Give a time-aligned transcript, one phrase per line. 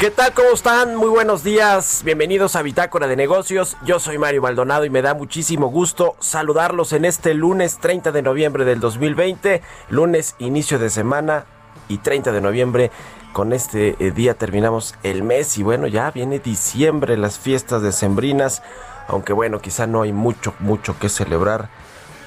[0.00, 0.32] ¿Qué tal?
[0.32, 0.96] ¿Cómo están?
[0.96, 2.00] Muy buenos días.
[2.06, 3.76] Bienvenidos a Bitácora de Negocios.
[3.84, 8.22] Yo soy Mario Maldonado y me da muchísimo gusto saludarlos en este lunes 30 de
[8.22, 11.44] noviembre del 2020, lunes inicio de semana
[11.88, 12.90] y 30 de noviembre.
[13.34, 18.62] Con este eh, día terminamos el mes y bueno, ya viene diciembre, las fiestas decembrinas,
[19.06, 21.68] aunque bueno, quizá no hay mucho, mucho que celebrar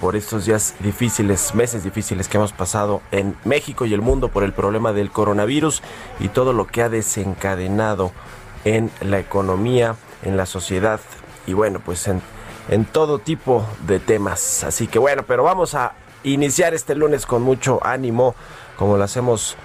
[0.03, 4.43] por estos días difíciles, meses difíciles que hemos pasado en México y el mundo por
[4.43, 5.81] el problema del coronavirus
[6.19, 8.11] y todo lo que ha desencadenado
[8.65, 10.99] en la economía, en la sociedad
[11.47, 12.21] y bueno, pues en,
[12.91, 14.65] todo tipo de temas.
[14.65, 15.93] Así que bueno, pero vamos a
[16.25, 18.35] iniciar este lunes con mucho ánimo,
[18.77, 19.55] como lo hacemos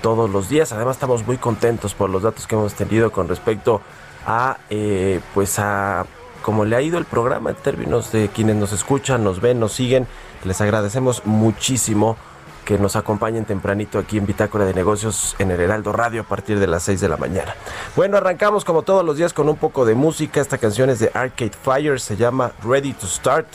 [0.00, 0.72] todos los días.
[0.72, 3.80] Además estamos muy contentos por los datos que hemos tenido con respecto
[4.24, 6.06] a eh, pues a
[6.42, 9.72] como le ha ido el programa en términos de quienes nos escuchan, nos ven, nos
[9.72, 10.06] siguen.
[10.44, 12.16] Les agradecemos muchísimo
[12.64, 16.58] que nos acompañen tempranito aquí en Bitácora de Negocios en el Heraldo Radio a partir
[16.58, 17.54] de las 6 de la mañana.
[17.96, 20.40] Bueno, arrancamos como todos los días con un poco de música.
[20.40, 23.46] Esta canción es de Arcade Fire, se llama Ready to Start.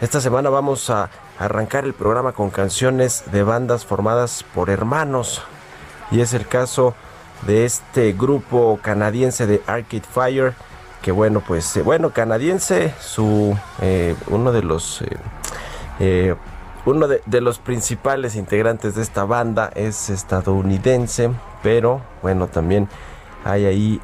[0.00, 1.10] Esta semana vamos a
[1.40, 5.42] arrancar el programa con canciones de bandas formadas por hermanos.
[6.12, 6.94] Y es el caso
[7.48, 10.54] de este grupo canadiense de Arcade Fire
[11.02, 15.04] que bueno, pues eh, bueno, canadiense, su eh, uno de los
[15.98, 16.34] eh,
[16.86, 21.30] uno de, los principales integrantes de esta banda es estadounidense,
[21.62, 22.88] pero bueno, también
[23.44, 24.00] hay ahí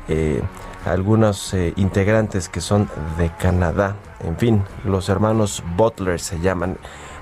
[0.84, 2.88] algunos integrantes que son
[3.18, 3.96] de Canadá.
[4.20, 6.76] En fin, los hermanos Butler se llaman.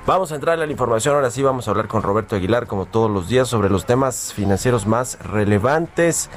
[0.06, 2.84] Vamos a entrar a la información, ahora sí vamos a hablar con Roberto Aguilar como
[2.84, 6.28] todos los días sobre los temas financieros más relevantes,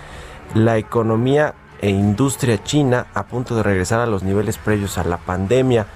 [0.53, 5.17] la economía e industria china a punto de regresar a los niveles previos a la
[5.17, 5.88] pandemia.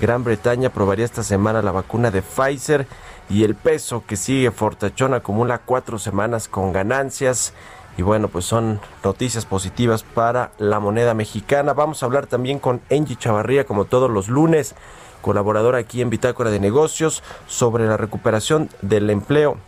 [0.00, 2.86] Gran Bretaña probaría esta semana la vacuna de Pfizer
[3.28, 7.52] y el peso que sigue fortachón acumula cuatro semanas con ganancias.
[7.96, 11.74] Y bueno, pues son noticias positivas para la moneda mexicana.
[11.74, 14.74] Vamos a hablar también con Angie Chavarría, como todos los lunes,
[15.20, 19.58] colaboradora aquí en Bitácora de Negocios, sobre la recuperación del empleo,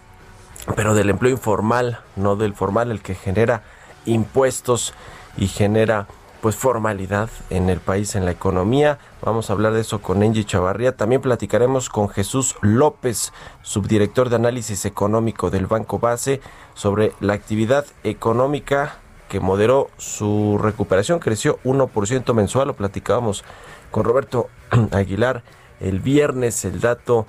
[0.76, 3.62] pero del empleo informal, no del formal, el que genera
[4.06, 4.94] impuestos
[5.36, 6.06] y genera
[6.42, 8.98] pues formalidad en el país, en la economía.
[9.22, 10.96] Vamos a hablar de eso con Angie Chavarría.
[10.96, 13.32] También platicaremos con Jesús López,
[13.62, 16.40] subdirector de análisis económico del Banco Base,
[16.74, 18.96] sobre la actividad económica
[19.28, 22.66] que moderó su recuperación, creció 1% mensual.
[22.66, 23.44] Lo platicábamos
[23.92, 24.48] con Roberto
[24.90, 25.44] Aguilar
[25.78, 27.26] el viernes, el dato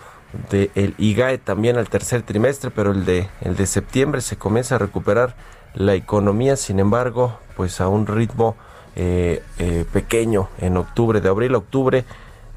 [0.50, 4.80] del IGAE también al tercer trimestre, pero el de, el de septiembre se comienza a
[4.80, 5.36] recuperar
[5.76, 8.56] la economía, sin embargo, pues a un ritmo
[8.96, 12.06] eh, eh, pequeño en octubre, de abril a octubre,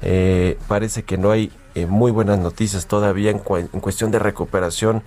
[0.01, 1.51] eh, parece que no hay
[1.87, 5.03] muy buenas noticias todavía en, en, cuestión de recuperación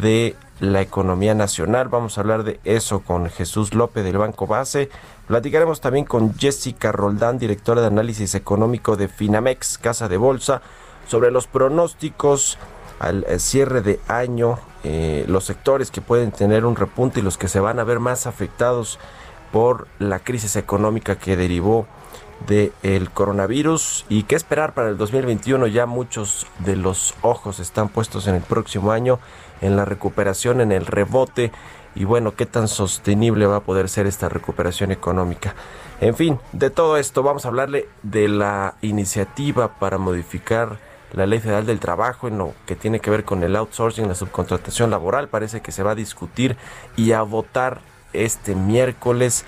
[0.00, 1.88] de la economía nacional.
[1.88, 4.88] Vamos a hablar de eso con Jesús López del Banco Base.
[5.26, 10.62] Platicaremos también con Jessica Roldán, directora de análisis económico de Finamex, Casa de Bolsa,
[11.06, 12.58] sobre los pronósticos
[12.98, 14.58] al cierre de año,
[15.26, 18.26] los sectores que pueden tener un repunte y los que se van a ver más
[18.26, 18.98] afectados
[19.52, 21.86] por la crisis económica que derivó
[22.46, 25.66] del coronavirus y qué esperar para el 2021.
[25.66, 29.18] Ya muchos de los ojos están puestos en el próximo año,
[29.60, 31.50] en la recuperación, en el rebote
[31.94, 35.54] y bueno, qué tan sostenible va a poder ser esta recuperación económica.
[36.00, 40.78] En fin, de todo esto vamos a hablarle de la iniciativa para modificar
[41.12, 44.14] la Ley Federal del Trabajo en lo que tiene que ver con el outsourcing, la
[44.14, 45.28] subcontratación laboral.
[45.28, 46.56] Parece que se va a discutir
[46.96, 47.80] y a votar
[48.12, 49.44] este miércoles.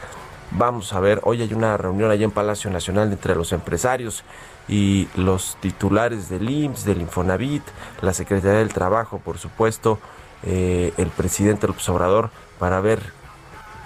[0.52, 4.24] Vamos a ver, hoy hay una reunión allá en Palacio Nacional entre los empresarios
[4.68, 7.62] y los titulares del IMSS, del Infonavit,
[8.02, 9.98] la Secretaría del Trabajo, por supuesto,
[10.42, 13.00] eh, el presidente López Obrador, para ver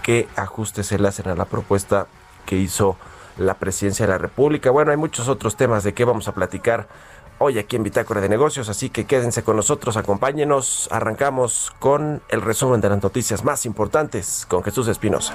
[0.03, 2.07] qué ajustes se le hacen a la propuesta
[2.47, 2.97] que hizo
[3.37, 4.71] la presidencia de la República.
[4.71, 6.87] Bueno, hay muchos otros temas de qué vamos a platicar
[7.39, 10.89] hoy aquí en Bitácora de Negocios, así que quédense con nosotros, acompáñenos.
[10.91, 15.35] Arrancamos con el resumen de las noticias más importantes con Jesús Espinosa.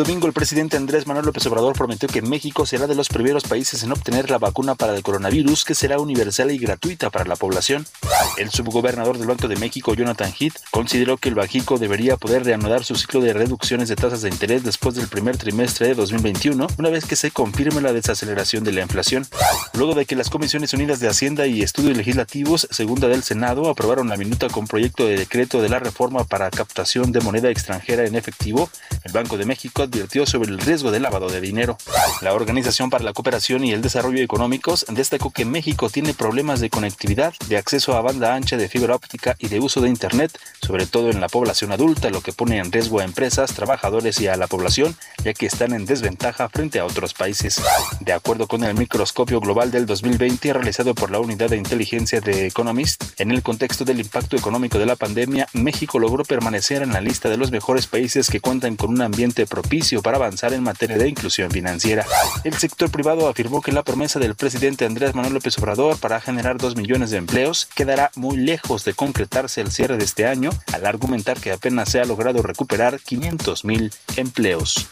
[0.00, 3.82] Domingo el presidente Andrés Manuel López Obrador prometió que México será de los primeros países
[3.82, 7.84] en obtener la vacuna para el coronavirus que será universal y gratuita para la población.
[8.38, 12.82] El subgobernador del Banco de México, Jonathan Heath, consideró que el Bajico debería poder reanudar
[12.82, 16.88] su ciclo de reducciones de tasas de interés después del primer trimestre de 2021, una
[16.88, 19.26] vez que se confirme la desaceleración de la inflación.
[19.74, 24.08] Luego de que las Comisiones Unidas de Hacienda y Estudios Legislativos, segunda del Senado, aprobaron
[24.08, 28.14] la minuta con proyecto de decreto de la reforma para captación de moneda extranjera en
[28.14, 28.70] efectivo,
[29.04, 31.76] el Banco de México advirtió sobre el riesgo de lavado de dinero.
[32.22, 36.70] La Organización para la Cooperación y el Desarrollo Económicos destacó que México tiene problemas de
[36.70, 40.86] conectividad, de acceso a banda ancha de fibra óptica y de uso de Internet, sobre
[40.86, 44.36] todo en la población adulta, lo que pone en riesgo a empresas, trabajadores y a
[44.36, 44.94] la población,
[45.24, 47.60] ya que están en desventaja frente a otros países.
[47.98, 52.46] De acuerdo con el microscopio global del 2020 realizado por la Unidad de Inteligencia de
[52.46, 57.00] Economist, en el contexto del impacto económico de la pandemia, México logró permanecer en la
[57.00, 59.69] lista de los mejores países que cuentan con un ambiente propicio
[60.02, 62.04] para avanzar en materia de inclusión financiera.
[62.42, 66.58] El sector privado afirmó que la promesa del presidente Andrés Manuel López Obrador para generar
[66.58, 70.86] 2 millones de empleos quedará muy lejos de concretarse el cierre de este año, al
[70.86, 74.88] argumentar que apenas se ha logrado recuperar 500 mil empleos.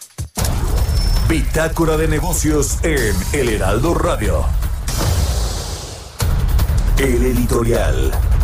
[1.28, 4.44] Bitácora de negocios en El Heraldo Radio.
[6.98, 8.37] El editorial.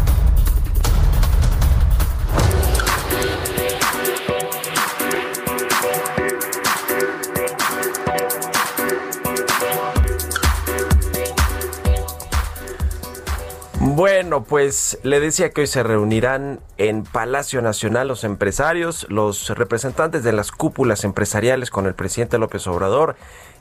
[13.87, 20.25] Bueno, pues le decía que hoy se reunirán en Palacio Nacional los empresarios, los representantes
[20.25, 23.15] de las cúpulas empresariales con el presidente López Obrador,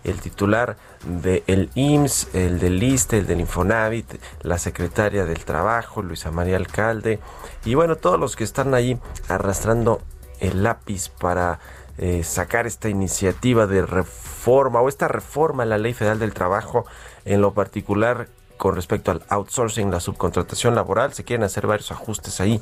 [0.06, 6.32] el titular del IMSS, el del ISTE, el del Infonavit, la secretaria del Trabajo, Luisa
[6.32, 7.20] María Alcalde,
[7.66, 8.98] y bueno, todos los que están ahí
[9.28, 10.02] arrastrando
[10.40, 11.60] el lápiz para
[11.98, 16.86] eh, sacar esta iniciativa de reforma o esta reforma a la Ley Federal del Trabajo,
[17.26, 18.30] en lo particular
[18.64, 21.14] con respecto al outsourcing, la subcontratación laboral.
[21.14, 22.62] Se quieren hacer varios ajustes ahí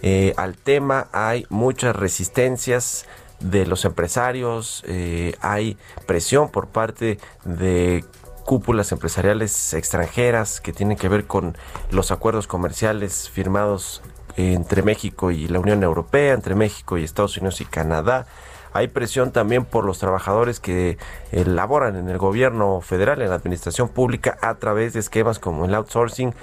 [0.00, 1.08] eh, al tema.
[1.10, 3.04] Hay muchas resistencias
[3.40, 5.76] de los empresarios, eh, hay
[6.06, 8.04] presión por parte de
[8.44, 11.58] cúpulas empresariales extranjeras que tienen que ver con
[11.90, 14.02] los acuerdos comerciales firmados
[14.36, 18.28] entre México y la Unión Europea, entre México y Estados Unidos y Canadá.
[18.72, 20.98] Hay presión también por los trabajadores que
[21.32, 25.64] eh, laboran en el gobierno federal, en la administración pública, a través de esquemas como
[25.64, 26.34] el outsourcing.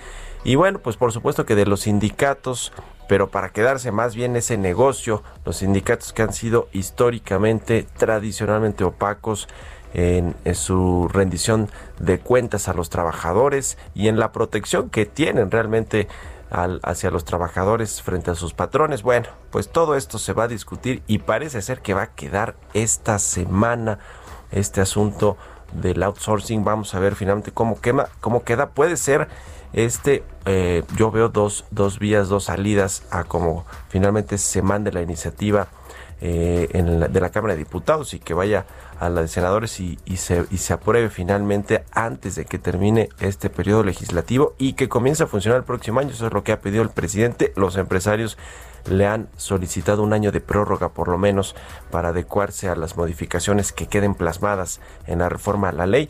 [0.44, 2.74] Y bueno, pues por supuesto que de los sindicatos,
[3.08, 9.48] pero para quedarse más bien ese negocio, los sindicatos que han sido históricamente, tradicionalmente opacos,
[9.94, 16.08] en, su rendición de cuentas a los trabajadores y en la protección que tienen realmente
[16.50, 19.04] hacia los trabajadores frente a sus patrones.
[19.04, 22.56] Bueno, pues todo esto se va a discutir y parece ser que va a quedar
[22.74, 24.00] esta semana
[24.52, 25.38] este asunto
[25.74, 26.64] del outsourcing.
[26.64, 28.70] Vamos a ver finalmente cómo, quema, cómo queda.
[28.70, 29.28] Puede ser
[29.74, 35.02] este, eh, yo veo dos, dos vías, dos salidas a cómo finalmente se mande la
[35.02, 35.68] iniciativa
[36.20, 36.68] eh,
[37.10, 38.66] de la Cámara de Diputados y que vaya
[39.00, 43.50] a la de senadores y, se, y se apruebe finalmente antes de que termine este
[43.50, 46.10] periodo legislativo y que comience a funcionar el próximo año.
[46.10, 47.54] Eso es lo que ha pedido el presidente.
[47.56, 48.38] Los empresarios
[48.90, 51.56] le han solicitado un año de prórroga por lo menos
[51.92, 56.10] para adecuarse a las modificaciones que queden plasmadas en la reforma a la ley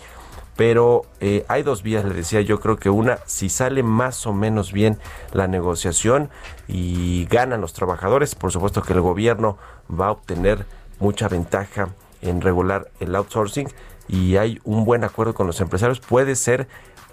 [0.58, 4.34] pero eh, hay dos vías, le decía yo creo que una, si sale más o
[4.34, 4.98] menos bien
[5.32, 6.30] la negociación
[6.68, 9.58] y ganan los trabajadores, por supuesto que el gobierno
[9.90, 10.66] va a obtener
[11.00, 11.90] mucha ventaja
[12.24, 13.70] en regular el outsourcing
[14.08, 16.68] y hay un buen acuerdo con los empresarios, puede ser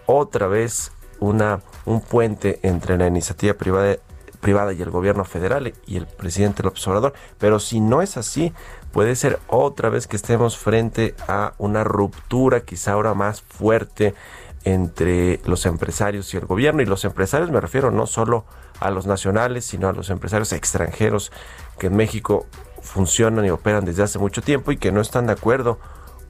[0.07, 3.99] otra vez una, un puente entre la iniciativa privada
[4.41, 7.15] privada y el gobierno federal y el presidente López Obrador.
[7.39, 8.53] Pero si no es así,
[8.95, 14.15] puede ser otra vez que estemos frente a una ruptura quizá ahora más fuerte
[14.63, 16.81] entre los empresarios y el gobierno.
[16.81, 18.45] Y los empresarios me refiero no solo
[18.79, 21.33] a los nacionales, sino a los empresarios extranjeros
[21.77, 22.47] que en México
[22.83, 25.81] funcionan y operan desde hace mucho tiempo y que no están de acuerdo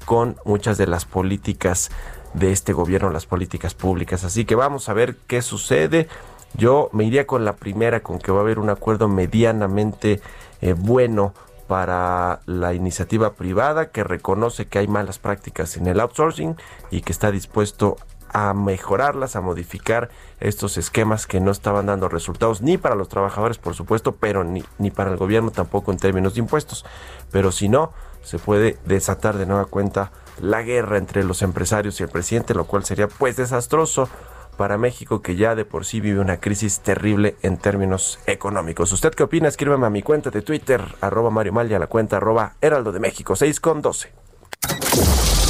[0.07, 1.91] con muchas de las políticas
[2.33, 4.25] de este gobierno, las políticas públicas.
[4.25, 6.09] Así que vamos a ver qué sucede.
[6.55, 10.23] Yo me iría con la primera, con que va a haber un acuerdo medianamente
[10.63, 11.35] eh, bueno
[11.67, 16.57] para la iniciativa privada que reconoce que hay malas prácticas en el outsourcing
[16.91, 17.97] y que está dispuesto
[18.35, 23.59] a mejorarlas, a modificar estos esquemas que no estaban dando resultados ni para los trabajadores,
[23.59, 26.85] por supuesto, pero ni, ni para el gobierno tampoco en términos de impuestos.
[27.31, 27.93] Pero si no,
[28.23, 32.65] se puede desatar de nueva cuenta la guerra entre los empresarios y el presidente, lo
[32.65, 34.09] cual sería pues desastroso
[34.57, 38.93] para México que ya de por sí vive una crisis terrible en términos económicos.
[38.93, 39.49] ¿Usted qué opina?
[39.49, 42.93] Escríbeme a mi cuenta de Twitter, arroba Mario Mal y a la cuenta arroba Heraldo
[42.93, 44.13] de México, 6 con 12.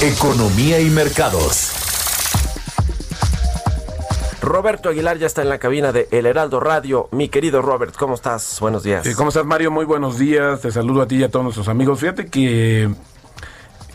[0.02, 1.73] Economía y mercados.
[4.42, 7.08] Roberto Aguilar ya está en la cabina de El Heraldo Radio.
[7.12, 8.58] Mi querido Robert, ¿cómo estás?
[8.61, 9.08] Buenos días.
[9.16, 9.70] ¿Cómo estás, Mario?
[9.70, 10.61] Muy buenos días.
[10.61, 12.00] Te saludo a ti y a todos nuestros amigos.
[12.00, 12.90] Fíjate que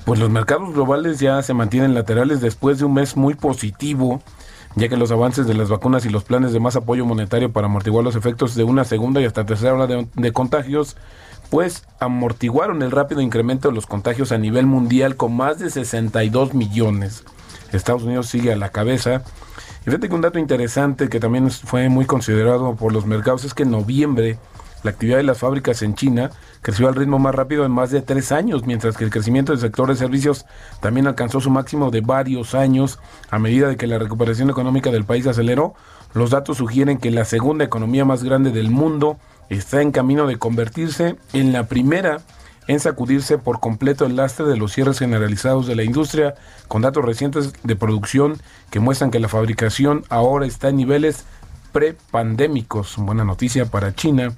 [0.06, 4.24] pues los mercados globales ya se mantienen laterales después de un mes muy positivo,
[4.76, 7.68] ya que los avances de las vacunas y los planes de más apoyo monetario para
[7.68, 10.96] amortiguar los efectos de una segunda y hasta tercera ola de, de contagios,
[11.50, 16.54] pues amortiguaron el rápido incremento de los contagios a nivel mundial con más de 62
[16.54, 17.24] millones.
[17.72, 19.24] Estados Unidos sigue a la cabeza
[19.82, 23.54] y fíjate que un dato interesante que también fue muy considerado por los mercados es
[23.54, 24.38] que en noviembre
[24.84, 26.32] la actividad de las fábricas en China
[26.62, 29.62] creció al ritmo más rápido en más de tres años, mientras que el crecimiento del
[29.62, 30.46] sector de servicios
[30.82, 35.06] también alcanzó su máximo de varios años a medida de que la recuperación económica del
[35.06, 35.74] país aceleró.
[36.14, 39.18] Los datos sugieren que la segunda economía más grande del mundo
[39.50, 42.22] está en camino de convertirse en la primera
[42.70, 46.36] en sacudirse por completo el lastre de los cierres generalizados de la industria,
[46.68, 51.26] con datos recientes de producción que muestran que la fabricación ahora está en niveles
[51.72, 52.96] prepandémicos.
[52.98, 54.34] Buena noticia para China,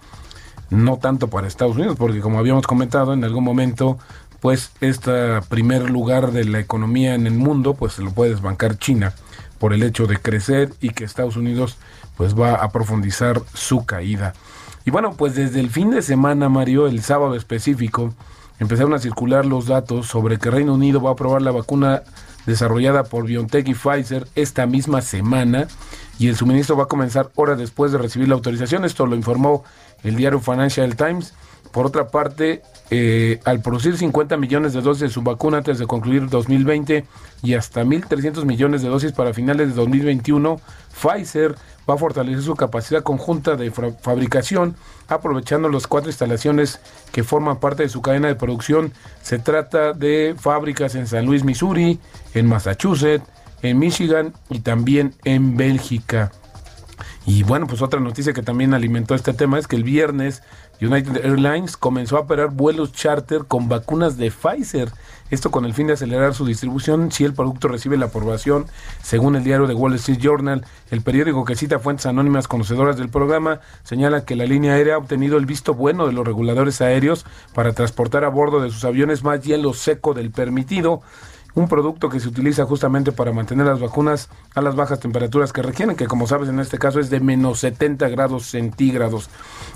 [0.72, 4.00] no tanto para Estados Unidos, porque como habíamos comentado en algún momento,
[4.40, 8.80] pues este primer lugar de la economía en el mundo, pues se lo puede desbancar
[8.80, 9.14] China
[9.60, 11.78] por el hecho de crecer y que Estados Unidos
[12.18, 14.34] pues va a profundizar su caída.
[14.86, 18.14] Y bueno, pues desde el fin de semana, Mario, el sábado específico,
[18.60, 22.02] empezaron a circular los datos sobre que Reino Unido va a aprobar la vacuna
[22.46, 25.68] desarrollada por BioNTech y Pfizer esta misma semana
[26.22, 28.86] y el suministro va a comenzar horas después de recibir la autorización.
[28.86, 29.64] Esto lo informó
[30.04, 31.34] el diario Financial Times.
[31.72, 32.62] Por otra parte,
[32.92, 37.06] eh, al producir 50 millones de dosis de su vacuna antes de concluir 2020
[37.42, 40.62] y hasta 1.300 millones de dosis para finales de 2021,
[40.94, 41.56] Pfizer
[41.90, 44.76] va a fortalecer su capacidad conjunta de fabricación,
[45.08, 46.80] aprovechando las cuatro instalaciones
[47.12, 48.94] que forman parte de su cadena de producción.
[49.24, 52.00] Se trata de fábricas en San Luis, Missouri,
[52.36, 53.26] en Massachusetts,
[53.62, 56.32] en Michigan y también en Bélgica.
[57.26, 60.42] Y bueno, pues otra noticia que también alimentó este tema es que el viernes
[60.82, 64.92] United Airlines comenzó a operar vuelos charter con vacunas de Pfizer.
[65.30, 68.66] Esto con el fin de acelerar su distribución si el producto recibe la aprobación.
[69.04, 73.10] Según el diario The Wall Street Journal, el periódico que cita fuentes anónimas conocedoras del
[73.10, 77.26] programa señala que la línea aérea ha obtenido el visto bueno de los reguladores aéreos
[77.54, 81.02] para transportar a bordo de sus aviones más hielo seco del permitido
[81.54, 85.62] un producto que se utiliza justamente para mantener las vacunas a las bajas temperaturas que
[85.62, 89.30] requieren, que como sabes en este caso es de menos 70 grados centígrados.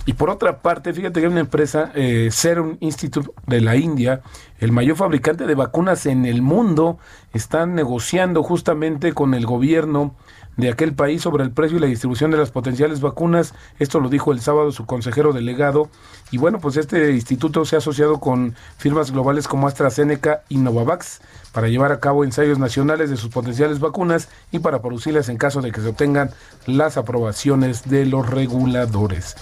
[0.06, 4.22] Y por otra parte, fíjate que hay una empresa, eh, Serum Institute de la India,
[4.60, 6.98] el mayor fabricante de vacunas en el mundo,
[7.34, 10.16] están negociando justamente con el gobierno
[10.58, 13.54] de aquel país sobre el precio y la distribución de las potenciales vacunas.
[13.80, 15.90] Esto lo dijo el sábado su consejero delegado.
[16.32, 21.22] Y bueno, pues este instituto se ha asociado con firmas globales como AstraZeneca y Novavax
[21.52, 25.62] para llevar a cabo ensayos nacionales de sus potenciales vacunas y para producirlas en caso
[25.62, 26.32] de que se obtengan
[26.66, 29.36] las aprobaciones de los reguladores.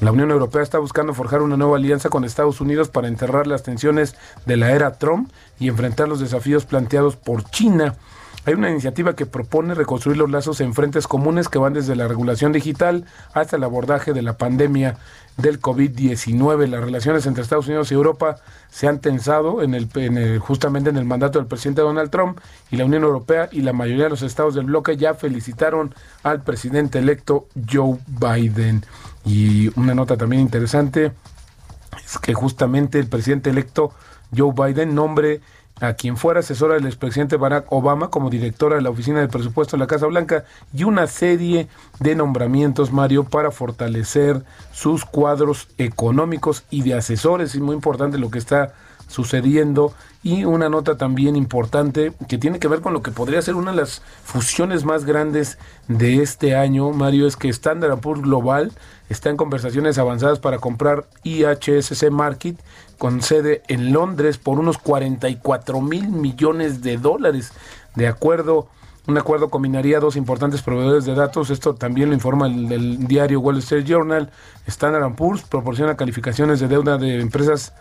[0.00, 3.62] La Unión Europea está buscando forjar una nueva alianza con Estados Unidos para enterrar las
[3.62, 7.96] tensiones de la era Trump y enfrentar los desafíos planteados por China.
[8.46, 12.08] Hay una iniciativa que propone reconstruir los lazos en frentes comunes que van desde la
[12.08, 13.04] regulación digital
[13.34, 14.96] hasta el abordaje de la pandemia
[15.36, 16.66] del COVID-19.
[16.66, 18.36] Las relaciones entre Estados Unidos y Europa
[18.70, 22.38] se han tensado en el, justamente en el mandato del presidente Donald Trump
[22.70, 26.42] y la Unión Europea y la mayoría de los estados del bloque ya felicitaron al
[26.42, 28.84] presidente electo Joe Biden.
[29.26, 31.12] Y una nota también interesante
[32.02, 33.92] es que justamente el presidente electo
[34.34, 35.40] Joe Biden nombre
[35.80, 39.76] a quien fuera asesora del expresidente Barack Obama como directora de la Oficina de Presupuesto
[39.76, 41.68] de la Casa Blanca y una serie
[41.98, 47.54] de nombramientos, Mario, para fortalecer sus cuadros económicos y de asesores.
[47.54, 48.74] Es muy importante lo que está
[49.08, 53.56] sucediendo y una nota también importante que tiene que ver con lo que podría ser
[53.56, 55.58] una de las fusiones más grandes
[55.88, 58.72] de este año, Mario, es que Standard Poor's Global
[59.08, 62.56] está en conversaciones avanzadas para comprar IHSC Market
[63.00, 67.54] con sede en Londres por unos 44 mil millones de dólares.
[67.96, 68.68] De acuerdo,
[69.06, 71.48] un acuerdo combinaría dos importantes proveedores de datos.
[71.48, 74.28] Esto también lo informa el, diario Wall Street Journal.
[74.66, 77.72] Standard Poor's proporciona calificaciones de deuda de empresas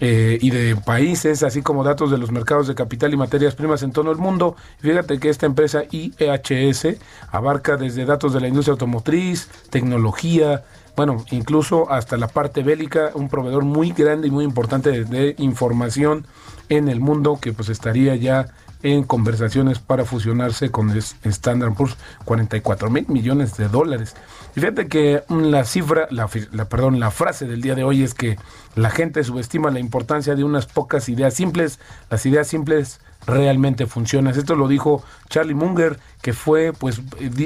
[0.00, 3.82] eh, y de países, así como datos de los mercados de capital y materias primas
[3.82, 4.56] en todo el mundo.
[4.78, 6.98] Fíjate que esta empresa IEHS
[7.30, 10.64] abarca desde datos de la industria automotriz, tecnología,
[10.96, 15.34] bueno, incluso hasta la parte bélica, un proveedor muy grande y muy importante de, de
[15.38, 16.26] información
[16.68, 18.48] en el mundo que pues estaría ya
[18.84, 24.14] en conversaciones para fusionarse con Standard Poor's 44 mil millones de dólares.
[24.54, 28.12] Y fíjate que la cifra, la, la, perdón, la frase del día de hoy es
[28.12, 28.36] que
[28.76, 31.80] la gente subestima la importancia de unas pocas ideas simples.
[32.10, 34.34] Las ideas simples realmente funcionan.
[34.38, 37.00] Esto lo dijo Charlie Munger, que fue, pues,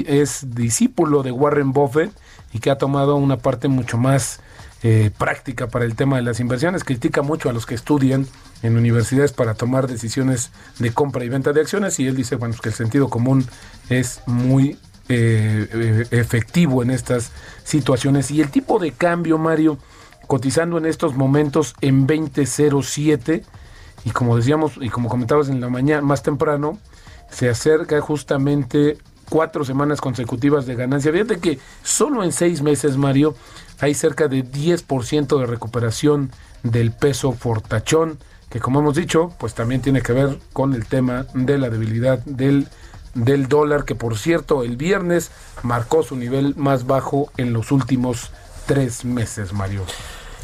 [0.07, 2.11] es discípulo de Warren Buffett
[2.51, 4.41] y que ha tomado una parte mucho más
[4.83, 6.83] eh, práctica para el tema de las inversiones.
[6.83, 8.27] Critica mucho a los que estudian
[8.63, 12.53] en universidades para tomar decisiones de compra y venta de acciones y él dice, bueno,
[12.53, 13.45] pues que el sentido común
[13.89, 17.31] es muy eh, eh, efectivo en estas
[17.63, 18.31] situaciones.
[18.31, 19.77] Y el tipo de cambio, Mario,
[20.27, 23.43] cotizando en estos momentos en 2007
[24.05, 26.79] y como decíamos y como comentabas en la mañana más temprano,
[27.31, 28.97] se acerca justamente
[29.29, 31.11] cuatro semanas consecutivas de ganancia.
[31.11, 33.35] Fíjate que solo en seis meses, Mario,
[33.79, 36.31] hay cerca de 10% de recuperación
[36.63, 38.19] del peso fortachón,
[38.49, 42.19] que como hemos dicho, pues también tiene que ver con el tema de la debilidad
[42.25, 42.67] del,
[43.13, 45.31] del dólar, que por cierto el viernes
[45.63, 48.31] marcó su nivel más bajo en los últimos
[48.65, 49.83] tres meses, Mario.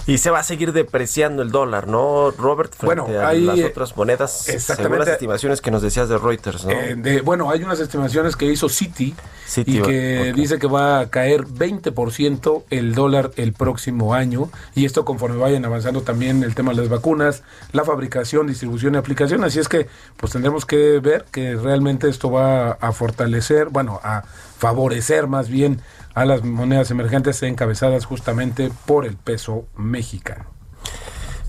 [0.07, 2.75] Y se va a seguir depreciando el dólar, ¿no, Robert?
[2.75, 4.83] Frente bueno, a hay, las otras monedas, exactamente.
[4.83, 6.71] según las estimaciones que nos decías de Reuters, ¿no?
[6.71, 9.15] Eh, de, bueno, hay unas estimaciones que hizo Citi,
[9.47, 10.33] Citi y que okay.
[10.33, 14.51] dice que va a caer 20% el dólar el próximo año.
[14.75, 17.41] Y esto conforme vayan avanzando también el tema de las vacunas,
[17.71, 19.43] la fabricación, distribución y aplicación.
[19.43, 19.87] Así es que
[20.17, 24.23] pues tendremos que ver que realmente esto va a fortalecer, bueno, a
[24.57, 25.81] favorecer más bien
[26.13, 30.45] a las monedas emergentes encabezadas justamente por el peso mexicano.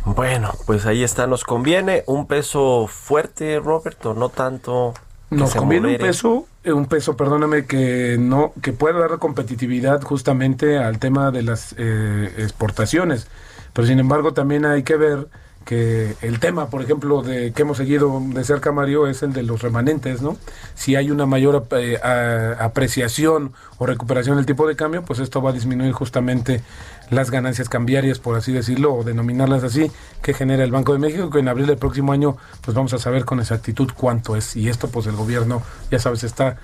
[0.05, 4.95] Bueno, pues ahí está, nos conviene un peso fuerte, Roberto, no tanto.
[5.31, 6.05] Nos conviene modere.
[6.05, 11.43] un peso, un peso, perdóname, que no, que pueda dar competitividad justamente al tema de
[11.43, 13.27] las eh, exportaciones.
[13.73, 15.29] Pero sin embargo también hay que ver
[15.67, 19.43] que el tema, por ejemplo, de que hemos seguido de cerca, Mario, es el de
[19.43, 20.37] los remanentes, ¿no?
[20.77, 21.99] Si hay una mayor eh,
[22.59, 26.63] apreciación o recuperación del tipo de cambio, pues esto va a disminuir justamente
[27.11, 29.91] las ganancias cambiarias, por así decirlo, o denominarlas así,
[30.23, 32.99] que genera el Banco de México, que en abril del próximo año, pues vamos a
[32.99, 34.55] saber con exactitud cuánto es.
[34.55, 36.59] Y esto, pues el gobierno, ya sabes, está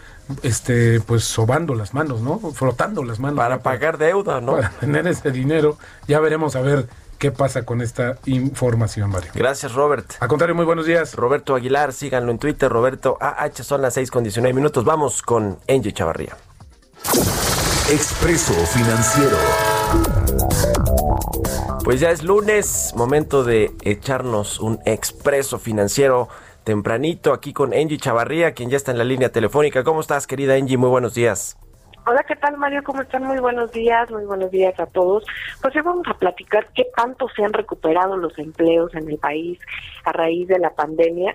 [0.44, 2.38] este pues sobando las manos, ¿no?
[2.38, 3.36] Frotando las manos.
[3.36, 4.52] Para pagar deuda, ¿no?
[4.52, 5.76] Para tener ese dinero.
[6.06, 6.88] Ya veremos a ver
[7.22, 9.30] qué pasa con esta información, Mario.
[9.32, 10.14] Gracias, Robert.
[10.18, 11.14] A contrario, muy buenos días.
[11.14, 14.85] Roberto Aguilar, síganlo en Twitter, Roberto AH, son las 6 con 19 minutos.
[14.85, 16.37] Vamos con Angie Chavarría.
[17.88, 19.37] Expreso Financiero.
[21.85, 26.28] Pues ya es lunes, momento de echarnos un expreso financiero
[26.64, 29.85] tempranito aquí con Angie Chavarría, quien ya está en la línea telefónica.
[29.85, 30.76] ¿Cómo estás, querida Angie?
[30.76, 31.56] Muy buenos días.
[32.04, 32.82] Hola, ¿qué tal Mario?
[32.82, 33.22] ¿Cómo están?
[33.22, 35.24] Muy buenos días, muy buenos días a todos.
[35.60, 39.60] Pues hoy vamos a platicar qué tanto se han recuperado los empleos en el país
[40.04, 41.32] a raíz de la pandemia.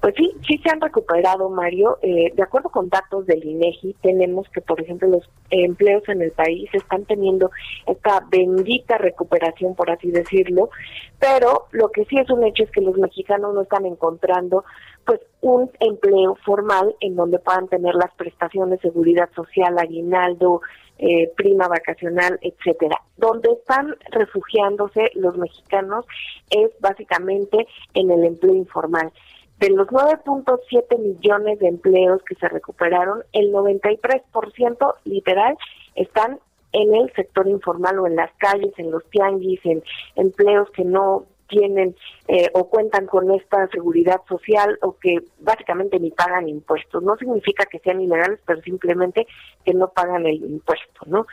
[0.00, 1.98] Pues sí, sí se han recuperado, Mario.
[2.00, 6.32] Eh, de acuerdo con datos del INEGI, tenemos que, por ejemplo, los empleos en el
[6.32, 7.50] país están teniendo
[7.86, 10.70] esta bendita recuperación, por así decirlo.
[11.18, 14.64] Pero lo que sí es un hecho es que los mexicanos no están encontrando
[15.06, 20.60] pues un empleo formal en donde puedan tener las prestaciones de seguridad social, aguinaldo,
[20.98, 23.00] eh, prima vacacional, etcétera.
[23.16, 26.04] Donde están refugiándose los mexicanos
[26.50, 29.12] es básicamente en el empleo informal.
[29.60, 35.56] De los 9.7 millones de empleos que se recuperaron, el 93% literal
[35.94, 36.40] están
[36.72, 39.82] en el sector informal o en las calles, en los tianguis, en
[40.16, 41.96] empleos que no tienen
[42.28, 47.02] eh, o cuentan con esta seguridad social o que básicamente ni pagan impuestos.
[47.02, 49.26] No significa que sean ilegales, pero simplemente
[49.64, 51.26] que no pagan el impuesto, ¿no?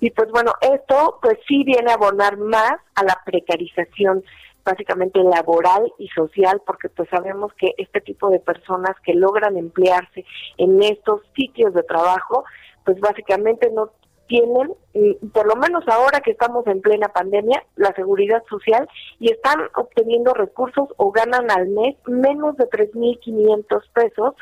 [0.00, 4.24] Y pues bueno, esto pues sí viene a abonar más a la precarización
[4.64, 10.24] básicamente laboral y social, porque pues sabemos que este tipo de personas que logran emplearse
[10.58, 12.44] en estos sitios de trabajo,
[12.84, 13.90] pues básicamente no
[14.30, 14.72] tienen,
[15.32, 18.88] por lo menos ahora que estamos en plena pandemia, la seguridad social
[19.18, 24.34] y están obteniendo recursos o ganan al mes menos de 3.500 pesos,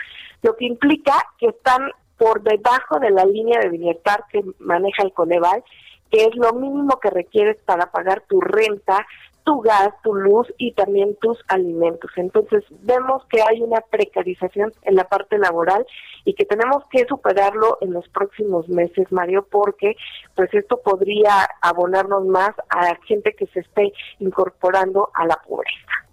[0.42, 5.14] lo que implica que están por debajo de la línea de bienestar que maneja el
[5.14, 5.64] Coneval,
[6.10, 9.06] que es lo mínimo que requieres para pagar tu renta,
[9.48, 12.10] tu gas, tu luz y también tus alimentos.
[12.16, 15.86] Entonces vemos que hay una precarización en la parte laboral
[16.26, 19.96] y que tenemos que superarlo en los próximos meses, Mario, porque
[20.36, 26.07] pues esto podría abonarnos más a gente que se esté incorporando a la pobreza.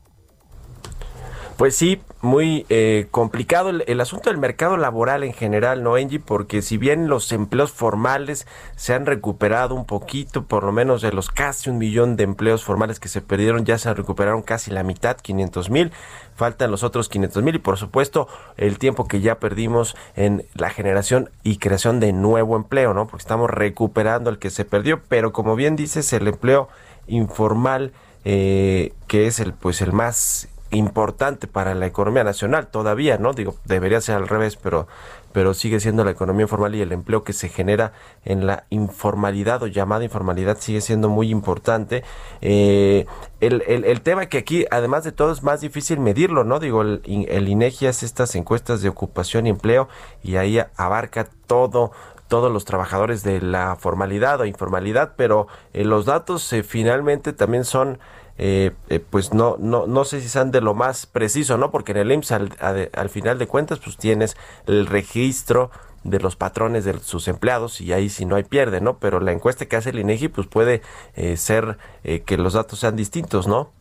[1.58, 6.20] Pues sí, muy eh, complicado el, asunto del mercado laboral en general, ¿no, Angie?
[6.20, 11.14] Porque si bien los empleos formales se han recuperado un poquito, por lo menos de
[11.14, 14.84] los casi un millón de empleos formales que se perdieron, ya se recuperaron casi la
[14.84, 15.94] mitad, 500 mil,
[16.36, 20.70] faltan los otros 500 mil y por supuesto el tiempo que ya perdimos en la
[20.70, 23.08] generación y creación de nuevo empleo, ¿no?
[23.08, 26.68] Porque estamos recuperando el que se perdió, pero como bien dices, el empleo
[27.08, 27.94] informal,
[28.26, 33.34] eh, que es el pues el más importante para la economía nacional todavía, ¿no?
[33.34, 34.88] Digo, debería ser al revés, pero,
[35.32, 39.64] pero sigue siendo la economía informal y el empleo que se genera en la informalidad
[39.64, 42.04] o llamada informalidad sigue siendo muy importante.
[42.42, 43.06] Eh,
[43.42, 46.60] el, el, tema que aquí, además de todo, es más difícil medirlo, ¿no?
[46.60, 49.88] Digo, el, el INEGI hace estas encuestas de ocupación y empleo
[50.24, 51.92] y ahí abarca todo
[52.28, 57.66] todos los trabajadores de la formalidad o informalidad, pero eh, los datos eh, finalmente también
[57.66, 58.00] son
[58.38, 61.72] eh, eh, pues no, no, no sé si sean de lo más preciso, ¿no?
[61.72, 64.36] Porque en el IMSS al, final de cuentas pues tienes
[64.68, 65.72] el registro
[66.04, 69.00] de los patrones de sus empleados y ahí si no hay pierde, ¿no?
[69.00, 70.82] Pero la encuesta que hace el INEGI pues puede
[71.16, 73.72] eh, ser que los datos sean distintos, ¿no?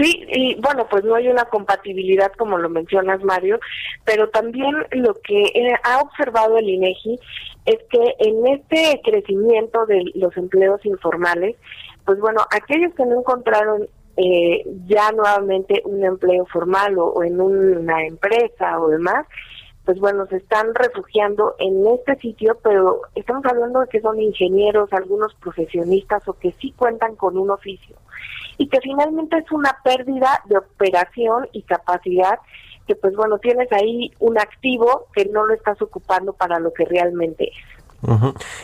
[0.00, 3.58] Sí, y bueno, pues no hay una compatibilidad como lo mencionas, Mario,
[4.04, 7.18] pero también lo que ha observado el INEGI
[7.66, 11.56] es que en este crecimiento de los empleos informales,
[12.08, 18.06] pues bueno, aquellos que no encontraron eh, ya nuevamente un empleo formal o, en una
[18.06, 19.26] empresa o demás,
[19.84, 24.90] pues bueno, se están refugiando en este sitio, pero estamos hablando de que son ingenieros,
[24.94, 27.96] algunos profesionistas o que sí cuentan con un oficio
[28.56, 32.38] y que finalmente es una pérdida de operación y capacidad
[32.86, 36.86] que pues bueno, tienes ahí un activo que no lo estás ocupando para lo que
[36.86, 37.77] realmente es.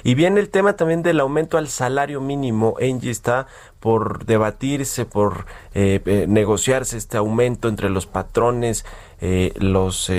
[0.05, 2.77] Y viene el tema también del aumento al salario mínimo.
[2.79, 3.47] Engie está
[3.81, 8.87] por debatirse, por eh, eh, negociarse este aumento entre los patrones,
[9.21, 10.11] eh, los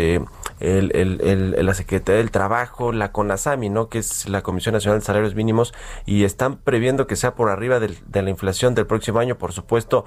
[0.59, 3.89] la Secretaría del Trabajo, la CONASAMI, ¿no?
[3.89, 5.73] que es la Comisión Nacional de Salarios Mínimos,
[6.05, 10.05] y están previendo que sea por arriba de la inflación del próximo año, por supuesto.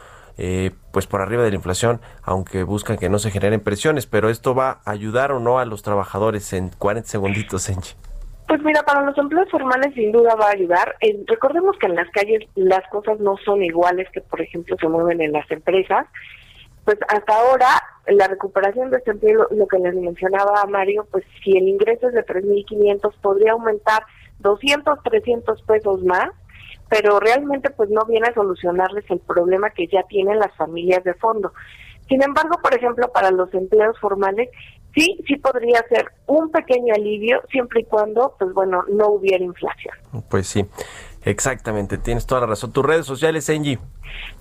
[0.92, 4.55] pues por arriba de la inflación, aunque buscan que no se generen presiones, pero esto
[4.55, 8.08] va a ayudar o no a los trabajadores en 40 segunditos, Engie.
[8.49, 10.97] Pues mira, para los empleos formales sin duda va a ayudar.
[11.01, 14.89] Eh, recordemos que en las calles las cosas no son iguales que, por ejemplo, se
[14.89, 16.07] mueven en las empresas.
[16.87, 17.69] Pues hasta ahora,
[18.07, 22.09] la recuperación de este empleo, lo que les mencionaba a Mario, pues si el ingreso
[22.09, 24.05] es de 3.500, podría aumentar
[24.39, 26.31] 200, 300 pesos más,
[26.89, 31.13] pero realmente pues no viene a solucionarles el problema que ya tienen las familias de
[31.13, 31.53] fondo.
[32.09, 34.49] Sin embargo, por ejemplo, para los empleos formales,
[34.99, 39.95] sí, sí podría ser un pequeño alivio siempre y cuando, pues bueno, no hubiera inflación.
[40.29, 40.65] Pues sí.
[41.25, 42.73] Exactamente, tienes toda la razón.
[42.73, 43.79] ¿Tus redes sociales, Engie?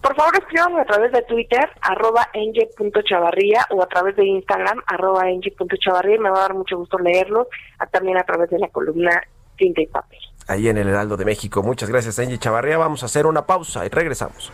[0.02, 5.30] Por favor, escríbanme a través de Twitter, arroba enge.chavarría o a través de Instagram, arroba
[5.30, 6.20] enge.chavarría.
[6.20, 7.48] Me va a dar mucho gusto leerlos,
[7.91, 9.22] también a través de la columna
[9.58, 10.20] Tinta y Papel.
[10.48, 11.62] Ahí en el Heraldo de México.
[11.62, 12.78] Muchas gracias, Engie Chavarría.
[12.78, 14.54] Vamos a hacer una pausa y regresamos.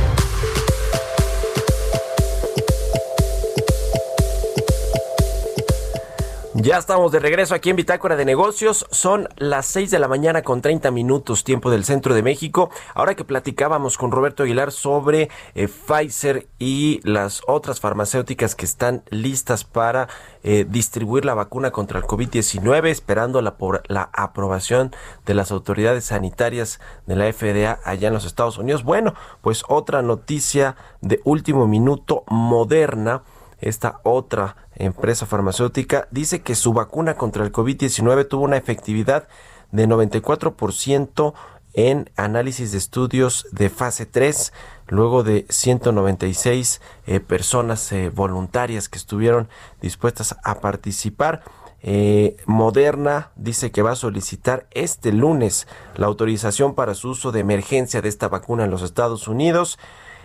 [6.63, 8.85] Ya estamos de regreso aquí en Bitácora de Negocios.
[8.91, 12.69] Son las 6 de la mañana con 30 minutos tiempo del centro de México.
[12.93, 19.01] Ahora que platicábamos con Roberto Aguilar sobre eh, Pfizer y las otras farmacéuticas que están
[19.09, 20.07] listas para
[20.43, 23.55] eh, distribuir la vacuna contra el COVID-19, esperando la,
[23.87, 24.93] la aprobación
[25.25, 28.83] de las autoridades sanitarias de la FDA allá en los Estados Unidos.
[28.83, 33.23] Bueno, pues otra noticia de último minuto moderna
[33.61, 39.27] esta otra empresa farmacéutica, dice que su vacuna contra el COVID-19 tuvo una efectividad
[39.71, 41.33] de 94%
[41.73, 44.51] en análisis de estudios de fase 3,
[44.87, 49.47] luego de 196 eh, personas eh, voluntarias que estuvieron
[49.81, 51.43] dispuestas a participar.
[51.83, 57.39] Eh, Moderna dice que va a solicitar este lunes la autorización para su uso de
[57.39, 59.79] emergencia de esta vacuna en los Estados Unidos.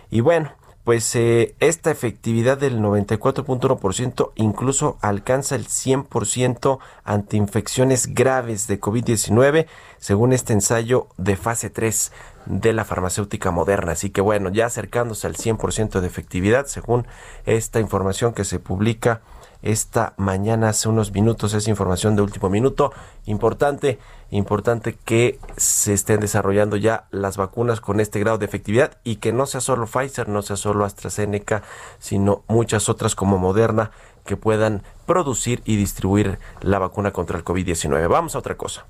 [0.09, 0.51] Y bueno,
[0.87, 9.67] pues eh, esta efectividad del 94.1% incluso alcanza el 100% ante infecciones graves de COVID-19,
[9.97, 12.13] según este ensayo de fase 3
[12.45, 13.91] de la farmacéutica moderna.
[13.91, 17.05] Así que bueno, ya acercándose al 100% de efectividad, según
[17.45, 19.19] esta información que se publica
[19.67, 21.53] esta mañana hace unos minutos.
[21.53, 22.93] Es información de último minuto.
[23.25, 23.99] Importante,
[24.31, 29.33] importante que se estén desarrollando ya las vacunas con este grado de efectividad y que
[29.33, 31.63] no sea solo Pfizer, no sea solo AstraZeneca,
[31.99, 33.91] sino muchas otras como Moderna
[34.25, 38.07] que puedan producir y distribuir la vacuna contra el COVID-19.
[38.07, 38.85] Vamos a otra cosa.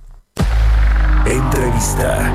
[1.26, 2.34] Entrevista.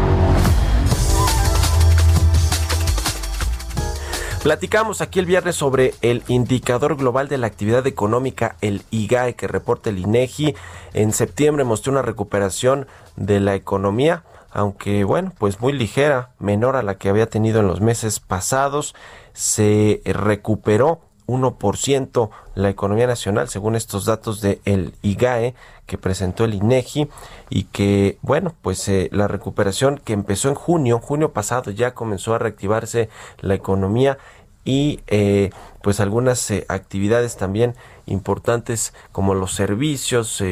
[4.42, 9.46] Platicamos aquí el viernes sobre el indicador global de la actividad económica, el IGAE, que
[9.46, 10.56] reporta el INEGI.
[10.94, 16.82] En septiembre mostró una recuperación de la economía, aunque bueno, pues muy ligera, menor a
[16.82, 18.96] la que había tenido en los meses pasados.
[19.32, 25.54] Se recuperó 1% la economía nacional, según estos datos del el IGAE
[25.86, 27.08] que presentó el INEGI
[27.50, 32.34] y que, bueno, pues eh, la recuperación que empezó en junio, junio pasado ya comenzó
[32.34, 33.08] a reactivarse
[33.40, 34.18] la economía
[34.64, 35.50] y eh,
[35.82, 37.74] pues algunas eh, actividades también
[38.06, 40.42] importantes como los servicios,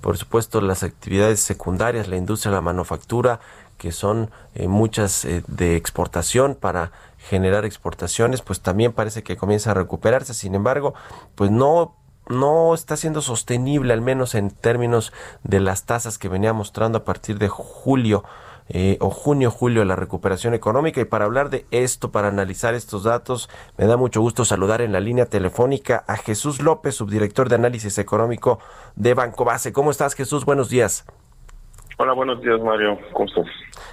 [0.00, 3.40] por supuesto las actividades secundarias, la industria, la manufactura,
[3.82, 4.30] que son
[4.68, 10.34] muchas de exportación para generar exportaciones, pues también parece que comienza a recuperarse.
[10.34, 10.94] Sin embargo,
[11.34, 11.96] pues no
[12.28, 17.04] no está siendo sostenible, al menos en términos de las tasas que venía mostrando a
[17.04, 18.22] partir de julio
[18.68, 21.00] eh, o junio, julio, la recuperación económica.
[21.00, 24.92] Y para hablar de esto, para analizar estos datos, me da mucho gusto saludar en
[24.92, 28.60] la línea telefónica a Jesús López, subdirector de análisis económico
[28.94, 29.72] de Banco Base.
[29.72, 30.44] ¿Cómo estás, Jesús?
[30.44, 31.04] Buenos días.
[31.98, 32.98] Hola, buenos días, Mario.
[33.12, 33.46] ¿Cómo estás?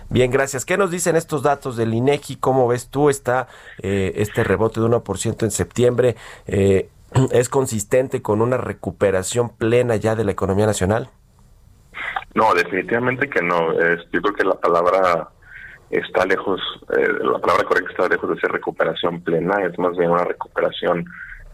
[0.09, 0.65] Bien, gracias.
[0.65, 2.37] ¿Qué nos dicen estos datos del INEGI?
[2.37, 3.09] ¿Cómo ves tú?
[3.09, 3.47] Está
[3.81, 6.15] eh, este rebote de 1% en septiembre.
[6.47, 6.89] Eh,
[7.31, 11.09] ¿Es consistente con una recuperación plena ya de la economía nacional?
[12.33, 13.73] No, definitivamente que no.
[13.73, 15.29] yo creo que la palabra
[15.89, 16.61] está lejos,
[16.95, 21.05] eh, la palabra correcta está lejos de ser recuperación plena, es más bien una recuperación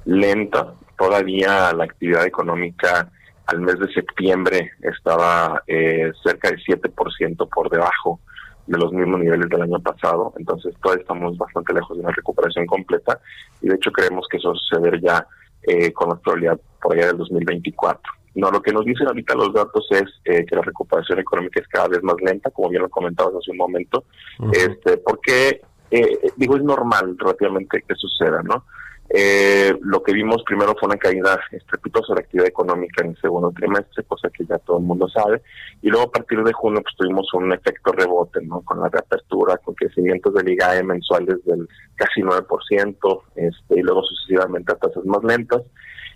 [0.06, 0.74] lenta.
[0.98, 3.10] Todavía la actividad económica
[3.48, 8.20] al mes de septiembre estaba eh, cerca del 7% por debajo
[8.68, 12.66] de los mismos niveles del año pasado, entonces todavía estamos bastante lejos de una recuperación
[12.66, 13.20] completa
[13.62, 15.28] y de hecho creemos que eso va a suceder ya
[15.64, 18.02] eh, con la probabilidad por allá del 2024.
[18.36, 21.68] No, lo que nos dicen ahorita los datos es eh, que la recuperación económica es
[21.68, 24.04] cada vez más lenta, como bien lo comentabas hace un momento,
[24.52, 28.66] este, porque, eh, digo, es normal relativamente que suceda, ¿no?
[29.10, 33.22] Eh, lo que vimos primero fue una caída estrepitosa de la actividad económica en el
[33.22, 35.44] segundo trimestre, cosa que ya todo el mundo sabe,
[35.82, 38.62] y luego a partir de junio pues tuvimos un efecto rebote, ¿no?
[38.62, 44.74] Con la reapertura, con crecimientos del IGAE mensuales del casi 9%, este, y luego sucesivamente
[44.74, 45.62] a tasas más lentas.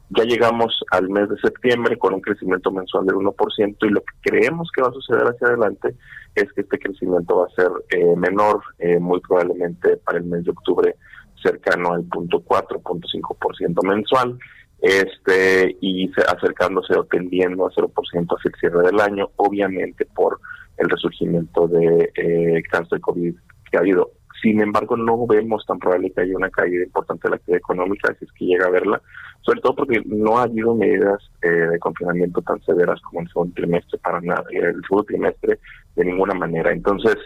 [0.10, 4.32] Ya llegamos al mes de septiembre con un crecimiento mensual del 1% y lo que
[4.32, 5.96] creemos que va a suceder hacia adelante
[6.34, 10.46] es que este crecimiento va a ser eh, menor, eh, muy probablemente para el mes
[10.46, 10.96] de octubre
[11.42, 14.38] cercano al punto 4.5% mensual
[14.82, 20.40] este y acercándose o tendiendo a 0% hacia el cierre del año, obviamente por
[20.78, 23.36] el resurgimiento de eh, cáncer de COVID
[23.70, 24.12] que ha habido.
[24.42, 28.16] Sin embargo, no vemos tan probable que haya una caída importante de la actividad económica,
[28.18, 29.02] si es que llega a verla,
[29.42, 33.54] sobre todo porque no ha habido medidas eh, de confinamiento tan severas como el segundo
[33.56, 35.60] trimestre para nada, el segundo trimestre
[35.96, 36.72] de ninguna manera.
[36.72, 37.18] Entonces,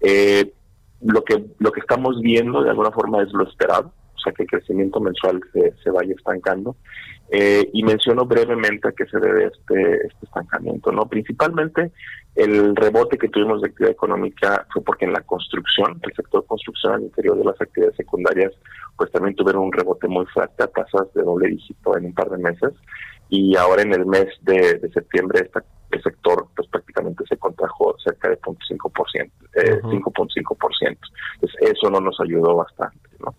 [0.00, 0.50] eh,
[1.04, 4.44] lo que lo que estamos viendo de alguna forma es lo esperado, o sea que
[4.44, 6.76] el crecimiento mensual se, se vaya estancando.
[7.34, 10.92] Eh, y menciono brevemente a qué se debe este, este estancamiento.
[10.92, 11.90] no Principalmente
[12.34, 16.92] el rebote que tuvimos de actividad económica fue porque en la construcción, el sector construcción
[16.92, 18.52] al interior de las actividades secundarias,
[18.98, 22.28] pues también tuvieron un rebote muy fuerte a tasas de doble dígito en un par
[22.28, 22.74] de meses.
[23.30, 27.94] Y ahora en el mes de, de septiembre esta el sector pues prácticamente se contrajo
[28.02, 30.98] cerca de 0.5%, eh, 5.5%.
[31.34, 33.34] Entonces eso no nos ayudó bastante, ¿no?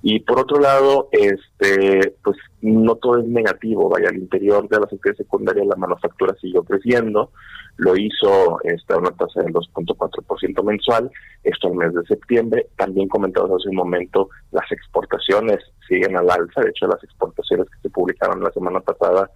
[0.00, 4.86] Y por otro lado, este, pues no todo es negativo, vaya, al interior de la
[4.86, 7.32] secretaría secundaria la manufactura siguió creciendo,
[7.78, 11.10] lo hizo esta una tasa del 2.4% mensual,
[11.42, 12.68] esto al mes de septiembre.
[12.76, 17.80] También comentamos hace un momento, las exportaciones siguen al alza, de hecho las exportaciones que
[17.82, 19.30] se publicaron la semana pasada,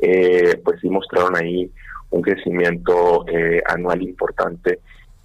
[0.00, 1.70] eh, pues sí mostraron ahí
[2.10, 4.80] un crecimiento eh, anual importante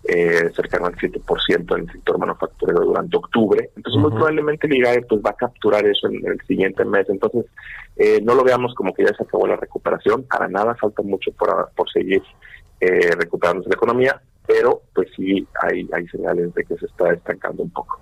[0.06, 3.70] eh, cercano al 7% en el sector manufacturero durante octubre.
[3.76, 7.08] Entonces, muy probablemente el IGAE pues, va a capturar eso en, el siguiente mes.
[7.10, 7.46] Entonces,
[7.96, 10.24] eh, no lo veamos como que ya se acabó la recuperación.
[10.24, 12.22] Para nada, falta mucho por, por seguir
[12.82, 17.64] eh, recuperándose la economía, pero pues sí hay, hay señales de que se está estancando
[17.64, 18.02] un poco.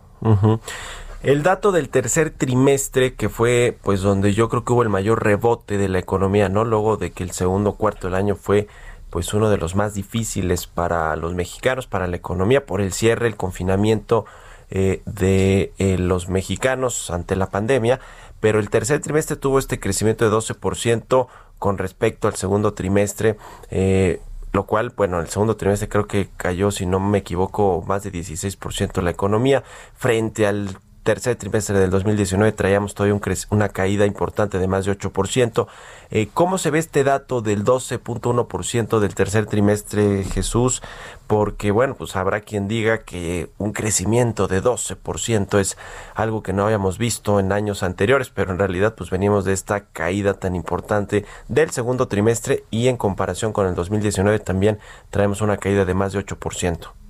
[1.24, 5.24] El dato del tercer trimestre, que fue pues donde yo creo que hubo el mayor
[5.24, 6.66] rebote de la economía, ¿no?
[6.66, 8.68] Luego de que el segundo cuarto del año fue
[9.12, 13.28] pues uno de los más difíciles para los mexicanos, para la economía, por el cierre,
[13.28, 14.26] el confinamiento
[14.72, 18.00] eh, de eh, los mexicanos ante la pandemia,
[18.40, 21.28] pero el tercer trimestre tuvo este crecimiento de 12%
[21.60, 23.38] con respecto al segundo trimestre.
[23.70, 24.22] Eh,
[24.54, 28.12] lo cual, bueno, el segundo trimestre creo que cayó, si no me equivoco, más de
[28.12, 29.64] 16% la economía,
[29.96, 34.98] frente al tercer trimestre del 2019 traíamos todavía un una caída importante de más de
[34.98, 35.68] 8%.
[36.10, 40.82] Eh, ¿Cómo se ve este dato del 12.1% del tercer trimestre, Jesús?
[41.28, 45.78] Porque, bueno, pues habrá quien diga que un crecimiento de 12% es
[46.14, 49.86] algo que no habíamos visto en años anteriores, pero en realidad pues venimos de esta
[49.86, 55.58] caída tan importante del segundo trimestre y en comparación con el 2019 también traemos una
[55.58, 57.01] caída de más de 8%.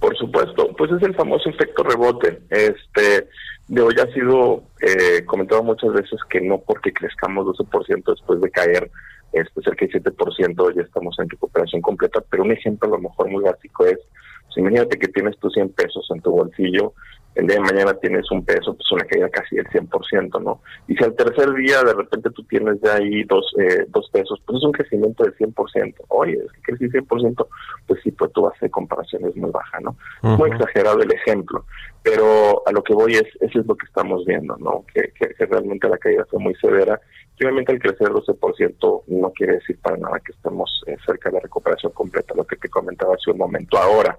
[0.00, 2.40] Por supuesto, pues es el famoso efecto rebote.
[2.50, 3.28] Este,
[3.68, 8.50] de hoy ha sido eh, comentado muchas veces que no porque crezcamos 12% después de
[8.50, 8.90] caer
[9.32, 13.28] este cerca del 7%, ya estamos en recuperación completa, pero un ejemplo a lo mejor
[13.28, 13.98] muy básico es,
[14.46, 16.94] pues imagínate que tienes tus 100 pesos en tu bolsillo
[17.38, 20.60] el día de mañana tienes un peso, pues una caída casi del 100%, ¿no?
[20.88, 24.42] Y si al tercer día de repente tú tienes ya ahí dos, eh, dos pesos,
[24.44, 25.94] pues es un crecimiento del 100%.
[26.08, 27.46] Oye, es que crecí 100%,
[27.86, 29.96] pues sí, pues tú vas a hacer comparaciones muy bajas, ¿no?
[30.36, 31.64] Muy exagerado el ejemplo,
[32.02, 34.84] pero a lo que voy es, eso es lo que estamos viendo, ¿no?
[34.92, 37.00] Que, que, realmente la caída fue muy severa.
[37.38, 41.36] Y obviamente al crecer 12% no quiere decir para nada que estemos eh, cerca de
[41.36, 43.78] la recuperación completa, lo que te comentaba hace un momento.
[43.78, 44.18] Ahora,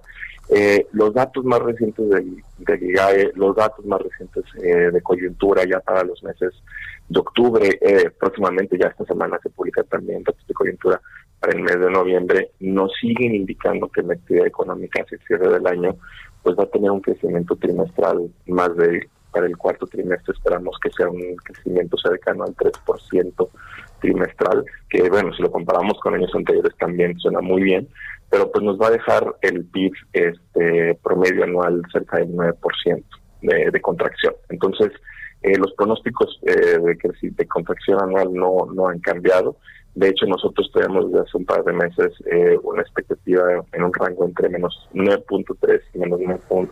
[0.52, 5.78] eh, los datos más recientes del, del los datos más recientes eh, de coyuntura ya
[5.78, 6.52] para los meses
[7.08, 11.00] de octubre, eh, próximamente ya esta semana se publica también datos de coyuntura
[11.38, 15.48] para el mes de noviembre, nos siguen indicando que la actividad económica hacia el cierre
[15.50, 15.96] del año
[16.42, 20.90] pues va a tener un crecimiento trimestral más de para el cuarto trimestre esperamos que
[20.90, 23.48] sea un crecimiento cercano al 3%
[24.00, 27.88] trimestral, que bueno, si lo comparamos con años anteriores también suena muy bien,
[28.28, 33.04] pero pues nos va a dejar el PIB este promedio anual cerca del 9%
[33.42, 34.34] de, de contracción.
[34.48, 34.92] Entonces,
[35.42, 39.56] eh, los pronósticos eh, de, de contracción anual no, no han cambiado.
[39.94, 43.92] De hecho, nosotros tenemos desde hace un par de meses eh, una expectativa en un
[43.92, 46.20] rango entre menos 9.3 y menos,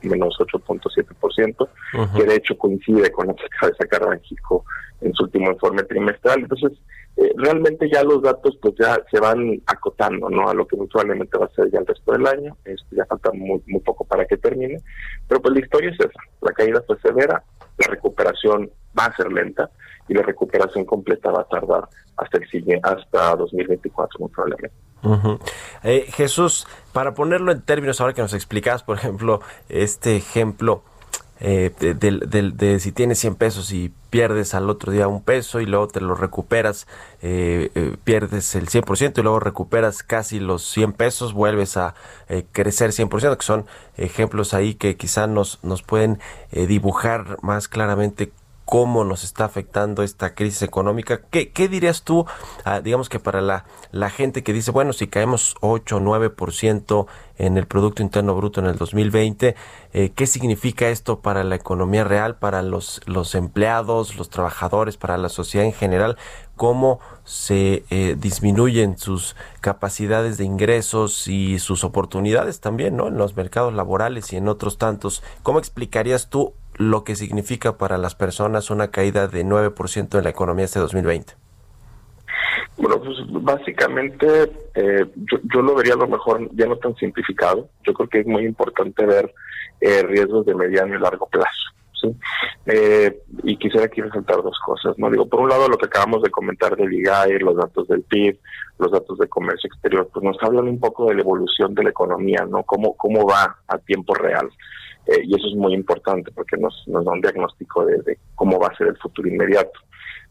[0.02, 1.68] menos 8.7%,
[2.16, 4.64] que de hecho coincide con lo que acaba de sacar Banxico
[5.00, 6.40] en su último informe trimestral.
[6.40, 6.72] Entonces,
[7.16, 11.36] eh, realmente ya los datos pues ya se van acotando no a lo que probablemente
[11.36, 12.56] va a ser ya el resto del año.
[12.64, 14.80] Este, ya falta muy, muy poco para que termine.
[15.26, 16.20] Pero pues la historia es esa.
[16.40, 17.42] La caída fue severa
[17.78, 19.70] la recuperación va a ser lenta
[20.08, 24.76] y la recuperación completa va a tardar hasta el siguiente hasta 2024 muy probablemente.
[25.84, 30.82] Eh, Jesús para ponerlo en términos ahora que nos explicas por ejemplo este ejemplo
[31.40, 35.86] eh, de, si tienes 100 pesos y pierdes al otro día un peso y luego
[35.86, 36.88] te lo recuperas,
[37.22, 41.94] eh, pierdes el 100% y luego recuperas casi los 100 pesos, vuelves a
[42.50, 46.18] crecer 100%, que son ejemplos ahí que quizá nos, nos pueden
[46.50, 48.32] dibujar más claramente
[48.68, 51.22] cómo nos está afectando esta crisis económica.
[51.30, 52.26] ¿Qué, dirías tú,
[52.66, 57.06] ah, digamos que para la, la gente que dice, bueno, si caemos 8 o 9%
[57.38, 59.56] en el Producto Interno Bruto en el 2020,
[59.94, 65.16] eh, ¿qué significa esto para la economía real, para los, los empleados, los trabajadores, para
[65.16, 66.18] la sociedad en general?
[66.54, 73.08] ¿Cómo se eh, disminuyen sus capacidades de ingresos y sus oportunidades también, ¿no?
[73.08, 75.22] En los mercados laborales y en otros tantos.
[75.42, 80.30] ¿Cómo explicarías tú lo que significa para las personas una caída de 9% en la
[80.30, 81.34] economía este 2020?
[82.76, 87.68] Bueno, pues básicamente eh, yo, lo vería a lo mejor ya no tan simplificado.
[87.84, 89.34] Yo creo que es muy importante ver
[89.80, 91.72] eh, riesgos de mediano y largo plazo.
[92.00, 92.14] ¿Sí?
[92.66, 94.98] Eh, y quisiera aquí resaltar dos cosas.
[94.98, 98.02] no Digo, por un lado, lo que acabamos de comentar del IGAE, los datos del
[98.02, 98.38] PIB,
[98.78, 101.90] los datos de comercio exterior, pues nos hablan un poco de la evolución de la
[101.90, 102.62] economía, ¿no?
[102.62, 104.48] Cómo, cómo va a tiempo real.
[105.06, 108.76] y eso es muy importante porque nos, nos da un diagnóstico de, cómo va a
[108.76, 109.80] ser el futuro inmediato.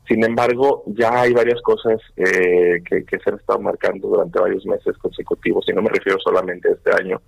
[0.07, 4.97] Sin embargo, ya hay varias cosas eh, que, se han estado marcando durante varios meses
[4.97, 7.21] consecutivos, y no me refiero solamente a este año,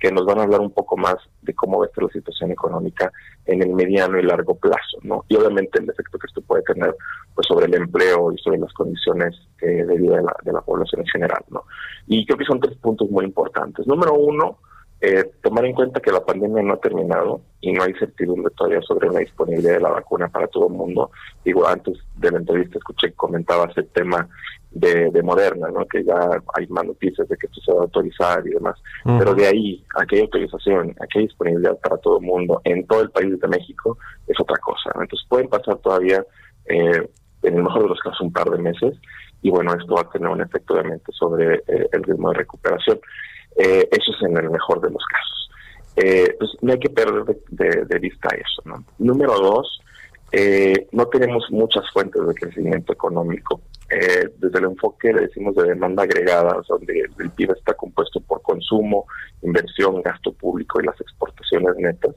[0.00, 2.50] que nos van a hablar un poco más de cómo va a estar la situación
[2.50, 3.12] económica
[3.46, 5.24] en el mediano y largo plazo, ¿no?
[5.28, 6.96] Y obviamente el efecto que esto puede tener
[7.34, 10.60] pues sobre el empleo y sobre las condiciones eh, de vida de la, de la
[10.60, 11.62] población en general, ¿no?
[12.08, 13.86] Y creo que son tres puntos muy importantes.
[13.86, 14.58] Número uno,
[15.06, 18.80] eh, tomar en cuenta que la pandemia no ha terminado y no hay certidumbre todavía
[18.80, 21.10] sobre la disponibilidad de la vacuna para todo el mundo.
[21.44, 24.26] Digo, antes de la entrevista escuché que comentabas el tema
[24.70, 25.84] de, Moderna, ¿no?
[25.86, 26.18] que ya
[26.54, 28.80] hay más noticias de que esto se va a autorizar y demás.
[29.04, 32.62] Pero de ahí a que hay autorización, a que hay disponibilidad para todo el mundo
[32.64, 34.90] en todo el país de México, es otra cosa.
[34.94, 36.24] Entonces pueden pasar todavía,
[36.64, 37.08] eh,
[37.42, 38.94] en el mejor de los casos, un par de meses
[39.42, 42.98] y bueno, esto va a tener un efecto obviamente sobre eh, el ritmo de recuperación.
[43.56, 45.50] Eh, eso es en el mejor de los casos.
[45.96, 48.62] Eh, pues no hay que perder de, vista eso.
[48.64, 48.84] ¿no?
[48.98, 49.80] Número dos,
[50.32, 53.60] eh, no tenemos muchas fuentes de crecimiento económico.
[53.88, 59.06] desde el enfoque, le decimos, de demanda agregada, donde el PIB está compuesto por consumo,
[59.42, 62.16] inversión, gasto público y las exportaciones netas.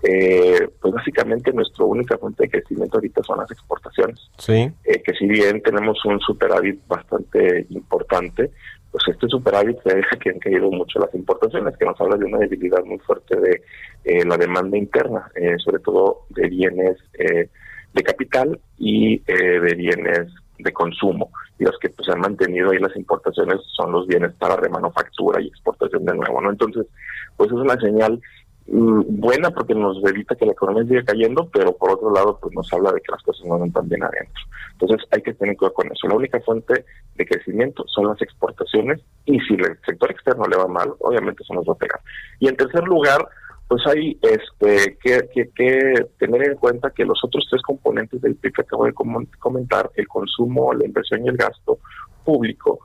[0.00, 4.18] pues básicamente nuestra única fuente de crecimiento ahorita son las exportaciones.
[4.38, 4.72] Sí.
[4.82, 8.50] que si bien tenemos un superávit bastante importante,
[8.90, 12.24] pues este superávit se deja que han caído mucho las importaciones, que nos habla de
[12.24, 13.62] una debilidad muy fuerte de
[14.04, 17.48] eh, la demanda interna, eh, sobre todo de bienes eh,
[17.92, 20.28] de capital y de bienes
[20.58, 21.30] de consumo.
[21.58, 25.48] Y los que pues han mantenido ahí las importaciones son los bienes para remanufactura y
[25.48, 26.50] exportación de nuevo, ¿no?
[26.50, 26.86] Entonces,
[27.36, 28.20] pues es una señal
[28.72, 32.72] buena porque nos evita que la economía siga cayendo, pero por otro lado pues nos
[32.72, 34.42] habla de que las cosas no van tan bien adentro.
[34.72, 36.06] Entonces hay que tener cuidado con eso.
[36.06, 36.84] La única fuente
[37.16, 41.54] de crecimiento son las exportaciones y si el sector externo le va mal, obviamente eso
[41.54, 42.00] nos va a pegar.
[42.38, 43.26] Y en tercer lugar,
[43.66, 48.52] pues hay este que, que, tener en cuenta que los otros tres componentes del PIB
[48.52, 51.78] que acabo de comentar, el consumo, la inversión y el gasto
[52.24, 52.80] público,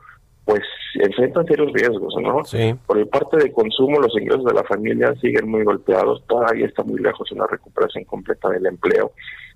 [0.46, 0.62] pues
[0.94, 2.46] enfrentan serios riesgos, ¿no?
[2.46, 2.76] Sí.
[2.86, 6.84] Por el parte de consumo, los ingresos de la familia siguen muy golpeados, todavía está
[6.84, 9.12] muy lejos una recuperación completa del empleo.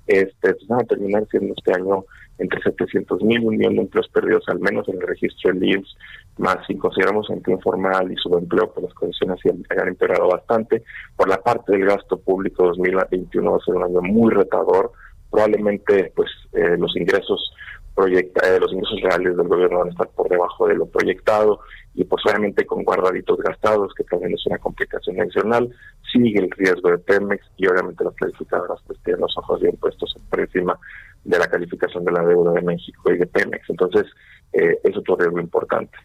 [0.07, 2.03] Este, pues van a terminar siendo este año
[2.39, 5.63] entre 700 mil y un millón de empleos perdidos, al menos en el registro del
[5.63, 5.97] IMSS,
[6.37, 10.83] más si consideramos empleo informal y subempleo, pues las condiciones han empeorado bastante.
[11.15, 14.93] Por la parte del gasto público, 2021 va a ser un año muy retador,
[15.29, 17.53] probablemente pues eh, los ingresos
[17.95, 21.59] proyecta, eh, los ingresos reales del gobierno van a estar por debajo de lo proyectado
[21.95, 25.69] y pues obviamente con guardaditos gastados, que también es una complicación adicional,
[26.11, 30.15] sigue el riesgo de Pemex y obviamente las calificadoras pues tienen los ojos bien puestos
[30.29, 30.79] por encima
[31.23, 33.69] de la calificación de la deuda de México y de Pemex.
[33.69, 34.05] Entonces,
[34.53, 35.97] eh, es otro riesgo importante.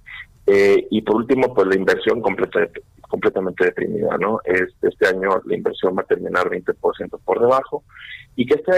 [0.46, 2.68] Eh, y por último, pues la inversión completa,
[3.08, 4.40] completamente deprimida, ¿no?
[4.44, 7.84] Este, este año la inversión va a terminar 20% por debajo
[8.36, 8.72] y que esta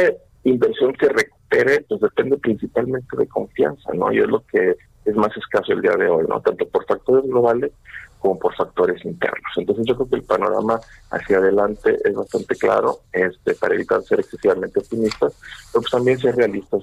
[0.44, 1.08] inversión que
[1.48, 4.12] recupere, pues depende principalmente de confianza, ¿no?
[4.12, 6.40] Y es lo que es más escaso el día de hoy, ¿no?
[6.40, 7.72] Tanto por factores globales
[8.18, 9.52] como por factores internos.
[9.56, 10.80] Entonces yo creo que el panorama
[11.10, 15.34] hacia adelante es bastante claro, este, para evitar ser excesivamente optimistas,
[15.72, 16.82] pero pues también ser realistas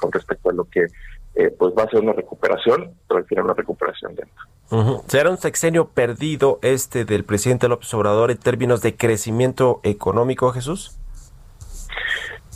[0.00, 0.86] con respecto a lo que
[1.36, 5.02] eh, pues va a ser una recuperación, pero al final una recuperación dentro.
[5.08, 10.96] ¿Será un sexenio perdido este del presidente López Obrador en términos de crecimiento económico, Jesús?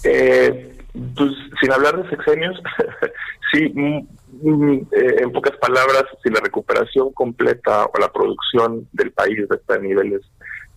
[0.04, 2.60] Eh, pues sin hablar de sexenios,
[3.52, 4.06] sí, mm,
[4.42, 9.74] mm, eh, en pocas palabras, si la recuperación completa o la producción del país está
[9.74, 10.22] a niveles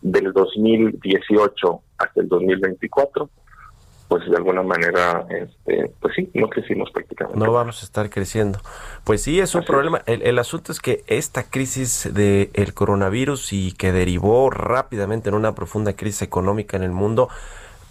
[0.02, 3.30] del 2018 hasta el 2024,
[4.12, 7.40] pues de alguna manera, este, pues sí, no crecimos prácticamente.
[7.40, 8.60] No vamos a estar creciendo.
[9.06, 10.02] Pues sí, es un problema.
[10.06, 15.36] El, el, asunto es que esta crisis del el coronavirus y que derivó rápidamente en
[15.36, 17.30] una profunda crisis económica en el mundo,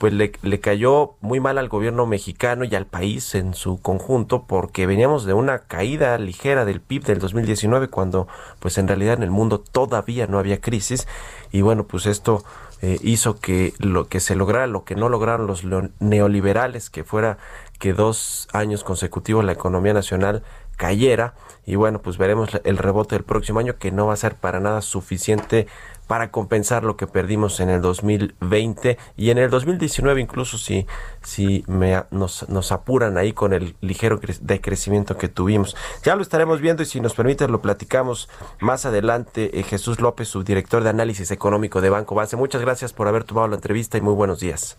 [0.01, 4.87] pues le, cayó muy mal al gobierno mexicano y al país en su conjunto porque
[4.87, 8.27] veníamos de una caída ligera del PIB del 2019 cuando
[8.61, 11.07] pues en realidad en el mundo todavía no había crisis.
[11.53, 12.43] Y bueno pues esto
[12.81, 15.65] eh, hizo que lo que se lograra lo que no lograron los
[15.99, 17.37] neoliberales que fuera
[17.79, 20.43] que dos años consecutivos la economía nacional
[20.79, 21.35] cayera.
[21.67, 24.61] Y bueno pues veremos el rebote del próximo año que no va a ser para
[24.61, 25.67] nada suficiente
[26.11, 30.89] para compensar lo que perdimos en el 2020 y en el 2019 incluso si,
[31.23, 35.77] si me, nos, nos apuran ahí con el ligero decrecimiento que tuvimos.
[36.03, 39.57] Ya lo estaremos viendo y si nos permite lo platicamos más adelante.
[39.57, 42.35] Eh, Jesús López, su director de análisis económico de Banco Base.
[42.35, 44.77] Muchas gracias por haber tomado la entrevista y muy buenos días.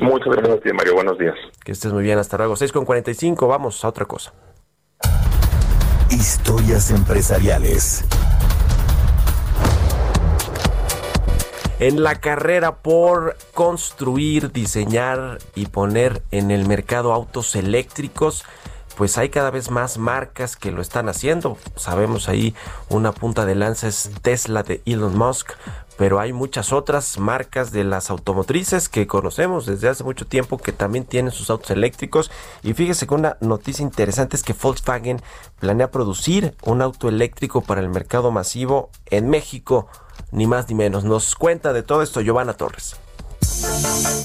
[0.00, 0.96] Muchas gracias, Mario.
[0.96, 1.34] Buenos días.
[1.64, 2.18] Que estés muy bien.
[2.18, 2.56] Hasta luego.
[2.56, 3.48] 6 con 45.
[3.48, 4.34] Vamos a otra cosa.
[6.10, 8.04] Historias empresariales.
[11.78, 18.44] En la carrera por construir, diseñar y poner en el mercado autos eléctricos,
[18.96, 21.58] pues hay cada vez más marcas que lo están haciendo.
[21.76, 22.54] Sabemos ahí
[22.88, 25.52] una punta de lanza es Tesla de Elon Musk,
[25.98, 30.72] pero hay muchas otras marcas de las automotrices que conocemos desde hace mucho tiempo que
[30.72, 32.30] también tienen sus autos eléctricos.
[32.62, 35.20] Y fíjese que una noticia interesante es que Volkswagen
[35.60, 39.88] planea producir un auto eléctrico para el mercado masivo en México,
[40.32, 41.04] ni más ni menos.
[41.04, 42.96] Nos cuenta de todo esto Giovanna Torres.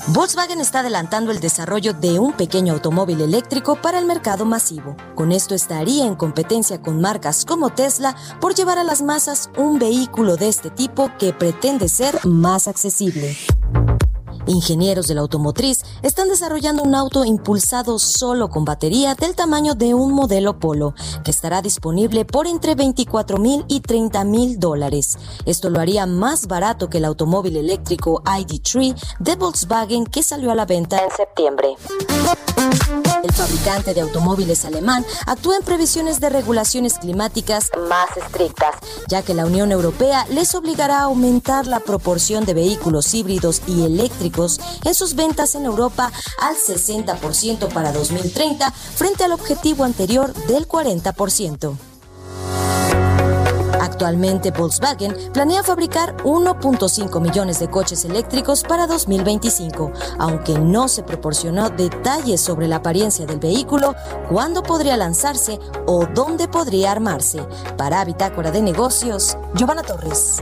[0.07, 4.97] Volkswagen está adelantando el desarrollo de un pequeño automóvil eléctrico para el mercado masivo.
[5.15, 9.79] Con esto estaría en competencia con marcas como Tesla por llevar a las masas un
[9.79, 13.37] vehículo de este tipo que pretende ser más accesible.
[14.47, 19.93] Ingenieros de la automotriz están desarrollando un auto impulsado solo con batería del tamaño de
[19.93, 25.17] un modelo Polo, que estará disponible por entre 24 mil y 30 mil dólares.
[25.45, 30.55] Esto lo haría más barato que el automóvil eléctrico ID3 de Volkswagen que salió a
[30.55, 31.75] la venta en septiembre.
[33.23, 38.75] El fabricante de automóviles alemán actúa en previsiones de regulaciones climáticas más estrictas,
[39.07, 43.83] ya que la Unión Europea les obligará a aumentar la proporción de vehículos híbridos y
[43.83, 44.30] eléctricos
[44.83, 51.77] en sus ventas en Europa al 60% para 2030 frente al objetivo anterior del 40%.
[53.81, 61.69] Actualmente Volkswagen planea fabricar 1.5 millones de coches eléctricos para 2025, aunque no se proporcionó
[61.69, 63.95] detalles sobre la apariencia del vehículo,
[64.29, 67.41] cuándo podría lanzarse o dónde podría armarse.
[67.75, 70.41] Para Bitácora de Negocios, Giovanna Torres.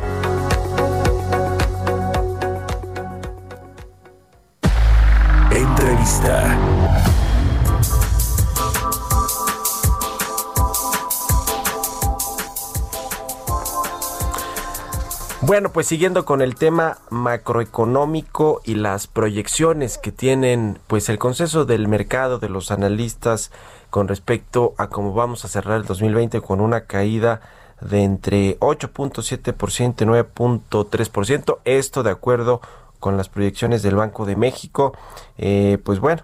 [15.41, 21.65] Bueno, pues siguiendo con el tema macroeconómico y las proyecciones que tienen pues el consenso
[21.65, 23.51] del mercado de los analistas
[23.89, 27.41] con respecto a cómo vamos a cerrar el 2020 con una caída
[27.81, 32.61] de entre 8.7% y 9.3%, esto de acuerdo
[32.99, 34.93] con las proyecciones del Banco de México,
[35.37, 36.23] eh, pues bueno,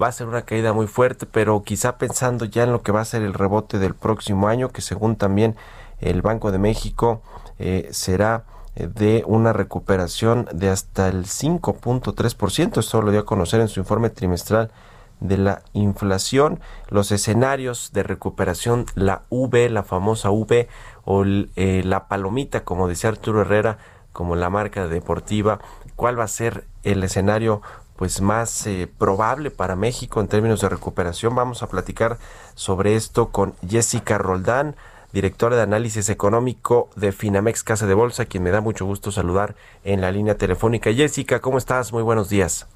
[0.00, 3.00] va a ser una caída muy fuerte, pero quizá pensando ya en lo que va
[3.00, 5.56] a ser el rebote del próximo año, que según también
[6.00, 7.22] el Banco de México
[7.58, 8.44] eh, será
[8.74, 12.78] eh, de una recuperación de hasta el 5.3%.
[12.78, 14.70] Esto lo dio a conocer en su informe trimestral
[15.20, 16.60] de la inflación,
[16.90, 20.68] los escenarios de recuperación, la V, la famosa V
[21.04, 23.78] o la palomita, como decía Arturo Herrera,
[24.12, 25.58] como la marca deportiva,
[25.96, 27.62] cuál va a ser el escenario
[27.96, 28.68] pues más
[28.98, 31.34] probable para México en términos de recuperación.
[31.34, 32.18] Vamos a platicar
[32.54, 34.76] sobre esto con Jessica Roldán,
[35.12, 39.54] directora de análisis económico de Finamex Casa de Bolsa, quien me da mucho gusto saludar
[39.82, 40.92] en la línea telefónica.
[40.92, 41.92] Jessica, ¿cómo estás?
[41.92, 42.66] Muy buenos días.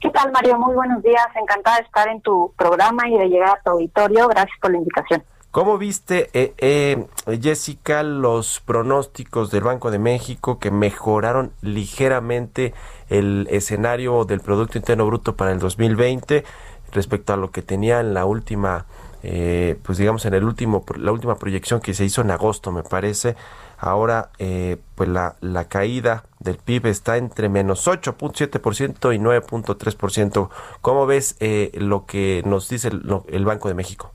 [0.00, 0.58] ¿Qué tal, Mario?
[0.58, 1.26] Muy buenos días.
[1.34, 4.28] Encantada de estar en tu programa y de llegar a tu auditorio.
[4.28, 5.24] Gracias por la invitación.
[5.52, 7.06] ¿Cómo viste, eh, eh,
[7.38, 12.72] Jessica, los pronósticos del Banco de México que mejoraron ligeramente
[13.10, 16.44] el escenario del Producto Interno Bruto para el 2020
[16.92, 18.86] respecto a lo que tenía en la última
[19.22, 22.82] eh, pues digamos en el último la última proyección que se hizo en agosto me
[22.82, 23.36] parece
[23.78, 25.36] ahora eh, pues la,
[25.68, 30.48] caída del PIB está entre menos 8.7% y 9.3%
[30.80, 34.12] ¿cómo ves eh, lo que nos dice el, Banco de México?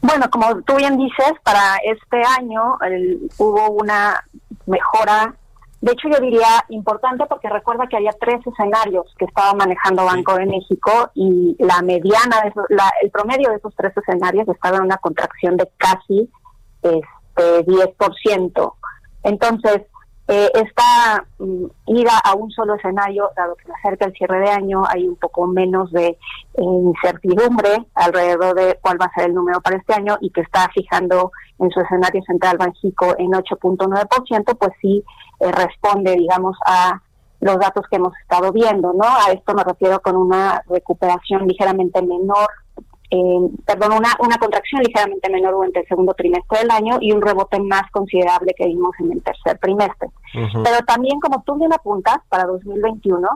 [0.00, 2.78] Bueno, como tú bien dices, para este año
[3.38, 4.24] hubo una
[4.66, 5.34] mejora
[5.80, 10.34] de hecho, yo diría importante porque recuerda que había tres escenarios que estaba manejando Banco
[10.34, 12.52] de México y la mediana, de
[13.02, 16.28] el promedio de esos tres escenarios estaba en una contracción de casi
[16.82, 18.72] este 10%.
[19.22, 19.82] Entonces,
[20.30, 24.50] eh, esta mm, ida a un solo escenario, dado que se acerca el cierre de
[24.50, 26.16] año, hay un poco menos de eh,
[26.62, 30.68] incertidumbre alrededor de cuál va a ser el número para este año y que está
[30.74, 35.02] fijando en su escenario central Banjico en 8.9%, pues sí
[35.40, 37.00] eh, responde, digamos, a
[37.40, 39.06] los datos que hemos estado viendo, ¿no?
[39.06, 42.48] A esto me refiero con una recuperación ligeramente menor,
[43.10, 47.22] eh, perdón, una, una contracción ligeramente menor durante el segundo trimestre del año y un
[47.22, 50.08] rebote más considerable que vimos en el tercer trimestre.
[50.32, 53.26] Pero también, como tú bien apuntas, para 2021,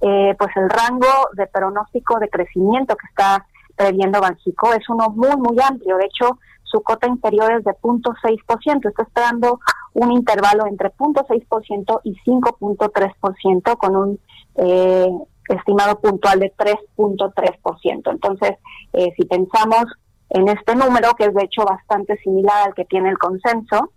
[0.00, 3.46] eh, pues el rango de pronóstico de crecimiento que está
[3.76, 5.96] previendo Banjico es uno muy, muy amplio.
[5.96, 8.88] De hecho, su cota interior es de 0.6%.
[8.88, 9.60] Está esperando
[9.94, 14.20] un intervalo entre 0.6% y 5.3% con un
[14.56, 15.08] eh,
[15.52, 18.10] estimado puntual de 3.3%.
[18.10, 18.52] Entonces,
[18.92, 19.84] eh, si pensamos
[20.30, 23.92] en este número, que es de hecho bastante similar al que tiene el consenso,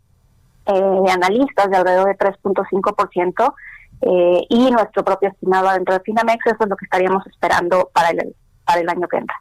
[0.68, 3.54] eh, de analistas de alrededor de 3.5%
[4.02, 8.10] eh, y nuestro propio estimado dentro de Finamex, eso es lo que estaríamos esperando para
[8.10, 8.36] el,
[8.66, 9.36] para el año que entra.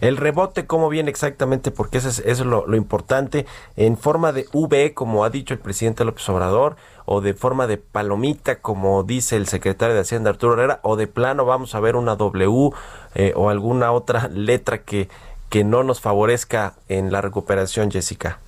[0.00, 1.70] El rebote, ¿cómo viene exactamente?
[1.70, 3.46] Porque eso es, lo, importante.
[3.76, 7.78] ¿En forma de V, como ha dicho el presidente López Obrador, o de forma de
[7.78, 11.96] palomita, como dice el secretario de Hacienda Arturo Herrera, o de plano vamos a ver
[11.96, 12.70] una W
[13.14, 15.08] eh, o alguna otra letra que,
[15.48, 18.38] que no nos favorezca en la recuperación, Jessica?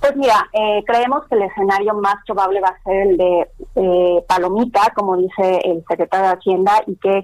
[0.00, 4.24] Pues mira, eh, creemos que el escenario más probable va a ser el de eh,
[4.26, 7.22] palomita, como dice el secretario de Hacienda, y que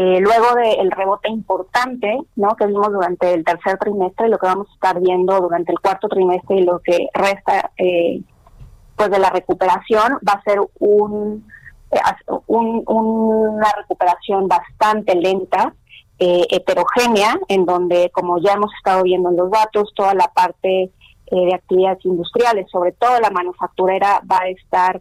[0.00, 2.54] eh, luego del rebote importante ¿no?
[2.54, 6.06] que vimos durante el tercer trimestre, lo que vamos a estar viendo durante el cuarto
[6.06, 8.22] trimestre y lo que resta eh,
[8.94, 11.44] pues de la recuperación va a ser un,
[11.90, 11.98] eh,
[12.46, 15.74] una recuperación bastante lenta,
[16.20, 20.92] heterogénea, en donde, como ya hemos estado viendo en los datos, toda la parte
[21.30, 25.00] de actividades industriales, sobre todo la manufacturera, va a estar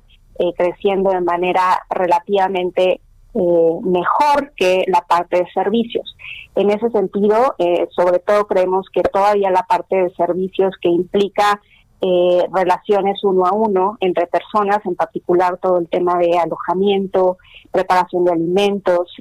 [0.56, 3.02] creciendo de manera relativamente
[3.40, 6.16] eh, mejor que la parte de servicios.
[6.56, 11.62] En ese sentido, eh, sobre todo creemos que todavía la parte de servicios que implica
[12.02, 17.38] eh, relaciones uno a uno entre personas, en particular todo el tema de alojamiento,
[17.72, 19.14] preparación de alimentos,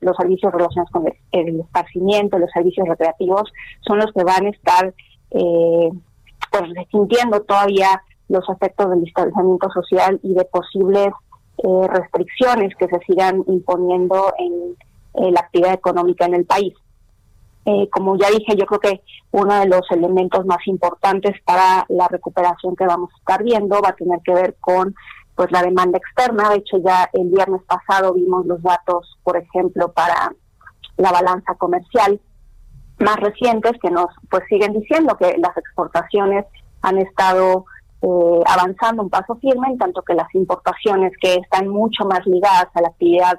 [0.00, 3.52] los, servicios relacionados con el, esparcimiento, los servicios recreativos,
[3.86, 4.92] son los que van a estar
[5.30, 11.12] pues sintiendo todavía los efectos del distanciamiento social y de posibles
[11.62, 14.76] eh, restricciones que se sigan imponiendo en,
[15.14, 16.72] la actividad económica en el país.
[17.66, 22.08] Eh, como ya dije, yo creo que uno de los elementos más importantes para la
[22.08, 24.94] recuperación que vamos a estar viendo va a tener que ver con
[25.36, 26.48] pues la demanda externa.
[26.48, 30.32] De hecho, ya el viernes pasado vimos los datos, por ejemplo, para
[30.96, 32.18] la balanza comercial
[32.98, 36.46] más recientes que nos pues siguen diciendo que las exportaciones
[36.80, 37.66] han estado
[38.02, 42.66] eh, avanzando un paso firme, en tanto que las importaciones que están mucho más ligadas
[42.74, 43.38] a la actividad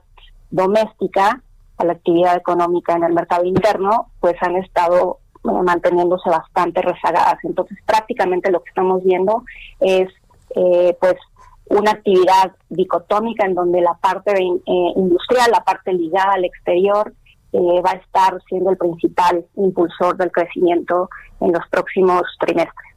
[0.51, 1.41] doméstica,
[1.77, 7.43] a la actividad económica en el mercado interno, pues han estado eh, manteniéndose bastante rezagadas.
[7.43, 9.43] Entonces, prácticamente lo que estamos viendo
[9.81, 10.07] es,
[10.55, 11.15] eh, pues,
[11.69, 14.33] una actividad dicotómica en donde la parte
[14.95, 17.13] industrial, la parte ligada al exterior,
[17.53, 21.09] va a estar siendo el principal impulsor del crecimiento
[21.39, 22.92] en los próximos trimestres.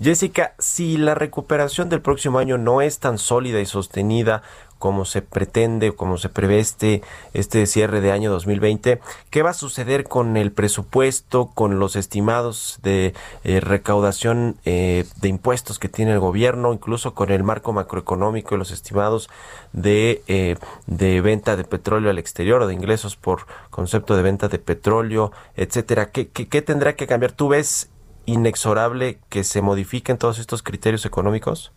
[0.00, 4.42] Jessica, si la recuperación del próximo año no es tan sólida y sostenida
[4.82, 7.02] como se pretende, como se prevé este,
[7.34, 9.00] este cierre de año 2020,
[9.30, 13.14] ¿qué va a suceder con el presupuesto, con los estimados de
[13.44, 18.58] eh, recaudación eh, de impuestos que tiene el gobierno, incluso con el marco macroeconómico y
[18.58, 19.30] los estimados
[19.72, 20.56] de, eh,
[20.88, 25.30] de venta de petróleo al exterior o de ingresos por concepto de venta de petróleo,
[25.54, 26.10] etcétera?
[26.10, 27.30] ¿Qué, qué, qué tendrá que cambiar?
[27.30, 27.88] ¿Tú ves
[28.26, 31.72] inexorable que se modifiquen todos estos criterios económicos?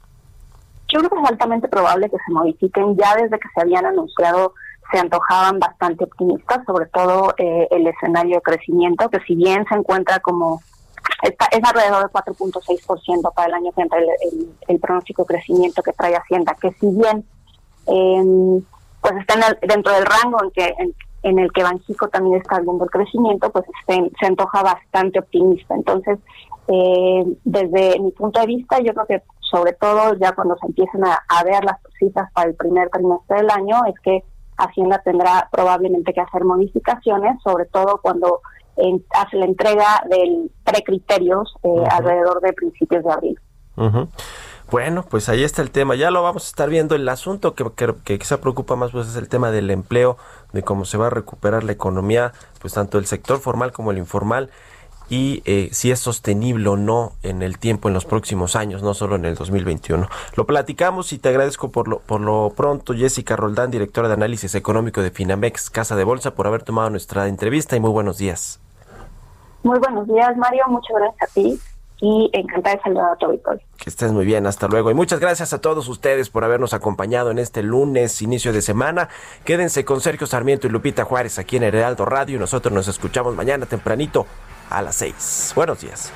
[0.87, 2.95] Yo creo que es altamente probable que se modifiquen.
[2.95, 4.53] Ya desde que se habían anunciado
[4.91, 9.75] se antojaban bastante optimistas, sobre todo eh, el escenario de crecimiento, que si bien se
[9.75, 10.61] encuentra como
[11.23, 13.99] está, es alrededor del 4.6% para el año que entra
[14.67, 17.25] el, pronóstico de crecimiento que trae Hacienda, que si bien
[17.87, 18.61] em,
[19.01, 20.93] pues está dentro del rango en que, en
[21.39, 25.73] el que Banjico también está viendo el crecimiento, pues se, se antoja bastante optimista.
[25.75, 26.19] Entonces,
[26.67, 31.03] eh, desde mi punto de vista, yo creo que sobre todo ya cuando se empiecen
[31.05, 34.23] a, ver las cifras para el primer trimestre del año, es que
[34.57, 38.39] Hacienda tendrá probablemente que hacer modificaciones, sobre todo cuando
[39.11, 43.39] hace la entrega del precriterios eh, alrededor de principios de abril.
[44.71, 45.95] Bueno, pues ahí está el tema.
[45.95, 46.95] Ya lo vamos a estar viendo.
[46.95, 47.65] El asunto que,
[48.03, 50.17] que, quizá preocupa más pues es el tema del empleo,
[50.55, 53.99] de cómo se va a recuperar la economía, pues tanto el sector formal como el
[53.99, 54.49] informal
[55.07, 58.95] y eh, si es sostenible o no en el tiempo, en los próximos años, no
[58.95, 60.07] solo en el 2021.
[60.35, 64.55] Lo platicamos y te agradezco por lo, por lo pronto, Jessica Roldán, directora de análisis
[64.55, 68.59] económico de Finamex, Casa de Bolsa, por haber tomado nuestra entrevista y muy buenos días.
[69.61, 70.63] Muy buenos días, Mario.
[70.69, 71.59] Muchas gracias a ti
[72.01, 73.39] y encantada de saludar a todo
[73.77, 74.91] Que estés muy bien, hasta luego.
[74.91, 79.09] Y muchas gracias a todos ustedes por habernos acompañado en este lunes, inicio de semana.
[79.43, 82.39] Quédense con Sergio Sarmiento y Lupita Juárez aquí en Heraldo Radio.
[82.39, 84.25] Nosotros nos escuchamos mañana tempranito
[84.69, 85.53] a las 6.
[85.55, 86.11] Buenos días.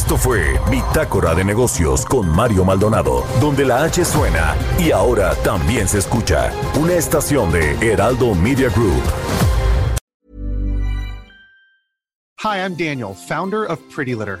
[0.00, 5.86] Esto fue Bitácora de Negocios con Mario Maldonado, donde la H suena y ahora también
[5.86, 9.02] se escucha una estación de Heraldo Media Group.
[12.42, 14.40] Hi, I'm Daniel, founder of Pretty Litter.